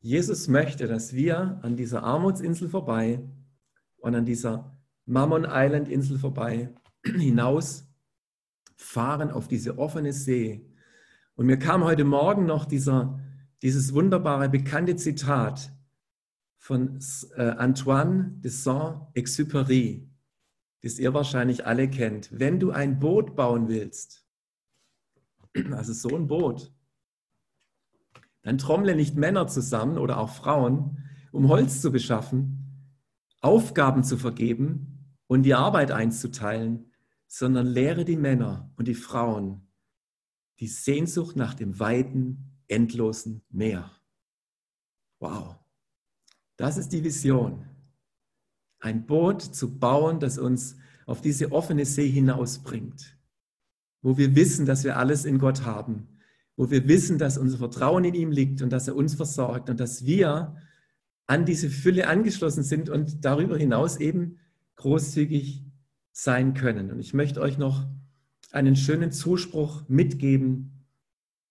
Jesus 0.00 0.48
möchte, 0.48 0.86
dass 0.86 1.12
wir 1.12 1.60
an 1.62 1.76
dieser 1.76 2.02
Armutsinsel 2.02 2.68
vorbei 2.68 3.22
und 3.98 4.14
an 4.14 4.24
dieser 4.24 4.78
Mammon 5.04 5.46
Island 5.48 5.88
Insel 5.88 6.18
vorbei 6.18 6.74
hinaus 7.04 7.86
fahren 8.76 9.30
auf 9.30 9.48
diese 9.48 9.78
offene 9.78 10.12
See. 10.12 10.66
Und 11.34 11.46
mir 11.46 11.58
kam 11.58 11.84
heute 11.84 12.04
Morgen 12.04 12.46
noch 12.46 12.64
dieser, 12.64 13.20
dieses 13.62 13.92
wunderbare, 13.92 14.48
bekannte 14.48 14.96
Zitat 14.96 15.72
von 16.56 16.98
äh, 17.36 17.42
Antoine 17.42 18.36
de 18.40 18.50
Saint-Exupéry, 18.50 20.08
das 20.82 20.98
ihr 20.98 21.12
wahrscheinlich 21.12 21.66
alle 21.66 21.88
kennt. 21.88 22.28
Wenn 22.32 22.60
du 22.60 22.70
ein 22.70 22.98
Boot 22.98 23.36
bauen 23.36 23.68
willst, 23.68 24.19
also 25.72 25.92
so 25.92 26.14
ein 26.16 26.26
Boot, 26.26 26.72
dann 28.42 28.58
trommle 28.58 28.94
nicht 28.94 29.16
Männer 29.16 29.46
zusammen 29.46 29.98
oder 29.98 30.18
auch 30.18 30.30
Frauen, 30.30 30.98
um 31.32 31.48
Holz 31.48 31.80
zu 31.80 31.92
beschaffen, 31.92 32.60
Aufgaben 33.40 34.04
zu 34.04 34.16
vergeben 34.16 35.16
und 35.26 35.42
die 35.42 35.54
Arbeit 35.54 35.90
einzuteilen, 35.90 36.92
sondern 37.26 37.66
lehre 37.66 38.04
die 38.04 38.16
Männer 38.16 38.72
und 38.76 38.88
die 38.88 38.94
Frauen 38.94 39.66
die 40.58 40.68
Sehnsucht 40.68 41.36
nach 41.36 41.54
dem 41.54 41.80
weiten, 41.80 42.60
endlosen 42.68 43.42
Meer. 43.48 43.90
Wow, 45.18 45.56
das 46.56 46.76
ist 46.76 46.90
die 46.90 47.02
Vision. 47.02 47.66
Ein 48.78 49.06
Boot 49.06 49.42
zu 49.42 49.78
bauen, 49.78 50.20
das 50.20 50.38
uns 50.38 50.76
auf 51.06 51.20
diese 51.22 51.52
offene 51.52 51.86
See 51.86 52.08
hinausbringt, 52.08 53.18
wo 54.02 54.16
wir 54.16 54.34
wissen, 54.34 54.66
dass 54.66 54.84
wir 54.84 54.96
alles 54.96 55.24
in 55.24 55.38
Gott 55.38 55.64
haben, 55.64 56.08
wo 56.56 56.70
wir 56.70 56.88
wissen, 56.88 57.18
dass 57.18 57.38
unser 57.38 57.58
Vertrauen 57.58 58.04
in 58.04 58.14
ihm 58.14 58.32
liegt 58.32 58.62
und 58.62 58.70
dass 58.70 58.88
er 58.88 58.96
uns 58.96 59.14
versorgt 59.14 59.70
und 59.70 59.80
dass 59.80 60.04
wir 60.04 60.56
an 61.26 61.44
diese 61.44 61.70
Fülle 61.70 62.08
angeschlossen 62.08 62.64
sind 62.64 62.90
und 62.90 63.24
darüber 63.24 63.56
hinaus 63.56 63.98
eben 63.98 64.38
großzügig 64.76 65.64
sein 66.12 66.54
können. 66.54 66.90
Und 66.90 67.00
ich 67.00 67.14
möchte 67.14 67.40
euch 67.40 67.56
noch 67.56 67.86
einen 68.50 68.76
schönen 68.76 69.12
Zuspruch 69.12 69.88
mitgeben. 69.88 70.86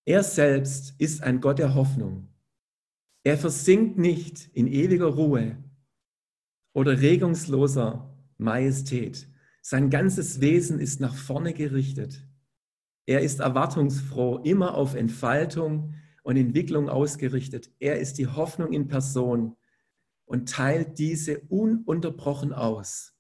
Er 0.06 0.24
selbst 0.24 0.96
ist 0.98 1.24
ein 1.24 1.40
Gott 1.40 1.60
der 1.60 1.76
Hoffnung. 1.76 2.28
Er 3.24 3.38
versinkt 3.38 3.98
nicht 3.98 4.50
in 4.54 4.68
ewiger 4.68 5.08
Ruhe 5.08 5.58
oder 6.74 7.00
regungsloser 7.00 8.14
Majestät. 8.38 9.28
Sein 9.62 9.90
ganzes 9.90 10.42
Wesen 10.42 10.80
ist 10.80 11.00
nach 11.00 11.16
vorne 11.16 11.54
gerichtet. 11.54 12.26
Er 13.10 13.22
ist 13.22 13.39
erwartungsfroh, 13.39 14.38
immer 14.43 14.76
auf 14.76 14.93
Entfaltung 14.93 15.95
und 16.22 16.38
Entwicklung 16.38 16.89
ausgerichtet. 16.89 17.72
Er 17.80 18.00
ist 18.00 18.19
die 18.19 18.28
Hoffnung 18.28 18.72
in 18.72 18.88
Person 18.88 19.58
und 20.26 20.48
teilt 20.48 21.00
diese 21.00 21.39
ununterbrochen 21.39 22.54
aus 22.54 23.15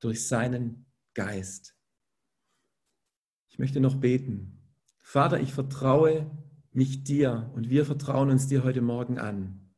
durch 0.00 0.26
seinen 0.26 0.86
Geist. 1.14 1.76
Ich 3.46 3.60
möchte 3.60 3.78
noch 3.78 3.94
beten. 3.94 4.58
Vater, 4.98 5.38
ich 5.38 5.52
vertraue 5.52 6.28
mich 6.72 7.04
dir 7.04 7.52
und 7.54 7.70
wir 7.70 7.86
vertrauen 7.86 8.30
uns 8.30 8.48
dir 8.48 8.64
heute 8.64 8.82
Morgen 8.82 9.20
an. 9.20 9.70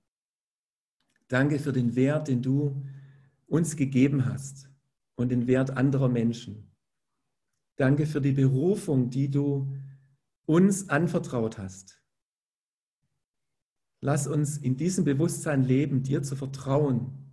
Danke 1.29 1.59
für 1.59 1.75
den 1.75 1.95
Wert, 1.95 2.29
den 2.29 2.41
du 2.41 2.87
uns 3.45 3.77
gegeben 3.77 4.25
hast 4.25 4.71
und 5.15 5.29
den 5.29 5.47
Wert 5.47 5.77
anderer 5.77 6.09
Menschen. 6.09 6.75
Danke 7.77 8.07
für 8.07 8.21
die 8.21 8.33
Berufung, 8.33 9.11
die 9.11 9.31
du 9.31 9.73
uns 10.47 10.89
anvertraut 10.89 11.59
hast. 11.59 12.03
Lass 14.01 14.27
uns 14.27 14.59
in 14.59 14.77
diesem 14.77 15.05
Bewusstsein 15.05 15.65
leben, 15.65 16.03
dir 16.03 16.23
zu 16.23 16.37
vertrauen 16.37 17.27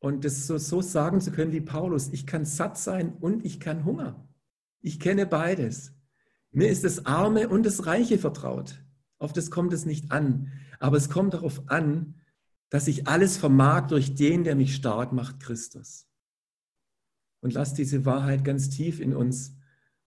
und 0.00 0.24
das 0.24 0.46
so, 0.46 0.58
so 0.58 0.80
sagen 0.80 1.20
zu 1.20 1.32
können 1.32 1.52
wie 1.52 1.60
Paulus, 1.60 2.08
ich 2.12 2.26
kann 2.26 2.44
satt 2.44 2.78
sein 2.78 3.14
und 3.20 3.44
ich 3.44 3.58
kann 3.60 3.84
Hunger. 3.84 4.28
Ich 4.80 5.00
kenne 5.00 5.26
beides. 5.26 5.92
Mir 6.50 6.68
ist 6.68 6.84
das 6.84 7.04
Arme 7.04 7.48
und 7.48 7.66
das 7.66 7.86
Reiche 7.86 8.18
vertraut. 8.18 8.82
Auf 9.18 9.32
das 9.32 9.50
kommt 9.50 9.72
es 9.72 9.84
nicht 9.84 10.12
an. 10.12 10.52
Aber 10.78 10.96
es 10.96 11.10
kommt 11.10 11.34
darauf 11.34 11.68
an, 11.68 12.14
dass 12.70 12.86
ich 12.86 13.08
alles 13.08 13.36
vermag 13.36 13.88
durch 13.88 14.14
den, 14.14 14.44
der 14.44 14.54
mich 14.54 14.74
stark 14.74 15.12
macht, 15.12 15.40
Christus. 15.40 16.07
Und 17.40 17.54
lass 17.54 17.74
diese 17.74 18.04
Wahrheit 18.04 18.44
ganz 18.44 18.70
tief 18.70 19.00
in 19.00 19.14
uns 19.14 19.56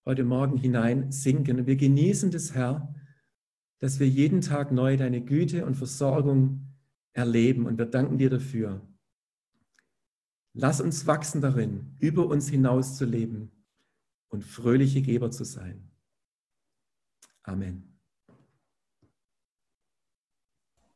heute 0.05 0.23
Morgen 0.23 0.57
hinein 0.57 1.11
sinken. 1.11 1.59
Und 1.59 1.67
wir 1.67 1.77
genießen 1.77 2.31
das, 2.31 2.53
Herr, 2.53 2.93
dass 3.79 3.99
wir 3.99 4.07
jeden 4.07 4.41
Tag 4.41 4.71
neu 4.71 4.97
deine 4.97 5.21
Güte 5.21 5.65
und 5.65 5.75
Versorgung 5.75 6.67
erleben. 7.13 7.65
Und 7.65 7.77
wir 7.77 7.85
danken 7.85 8.17
dir 8.17 8.29
dafür. 8.29 8.81
Lass 10.53 10.81
uns 10.81 11.07
wachsen 11.07 11.41
darin, 11.41 11.95
über 11.99 12.27
uns 12.27 12.49
hinaus 12.49 12.97
zu 12.97 13.05
leben 13.05 13.51
und 14.27 14.43
fröhliche 14.43 15.01
Geber 15.01 15.31
zu 15.31 15.45
sein. 15.45 15.89
Amen. 17.43 17.90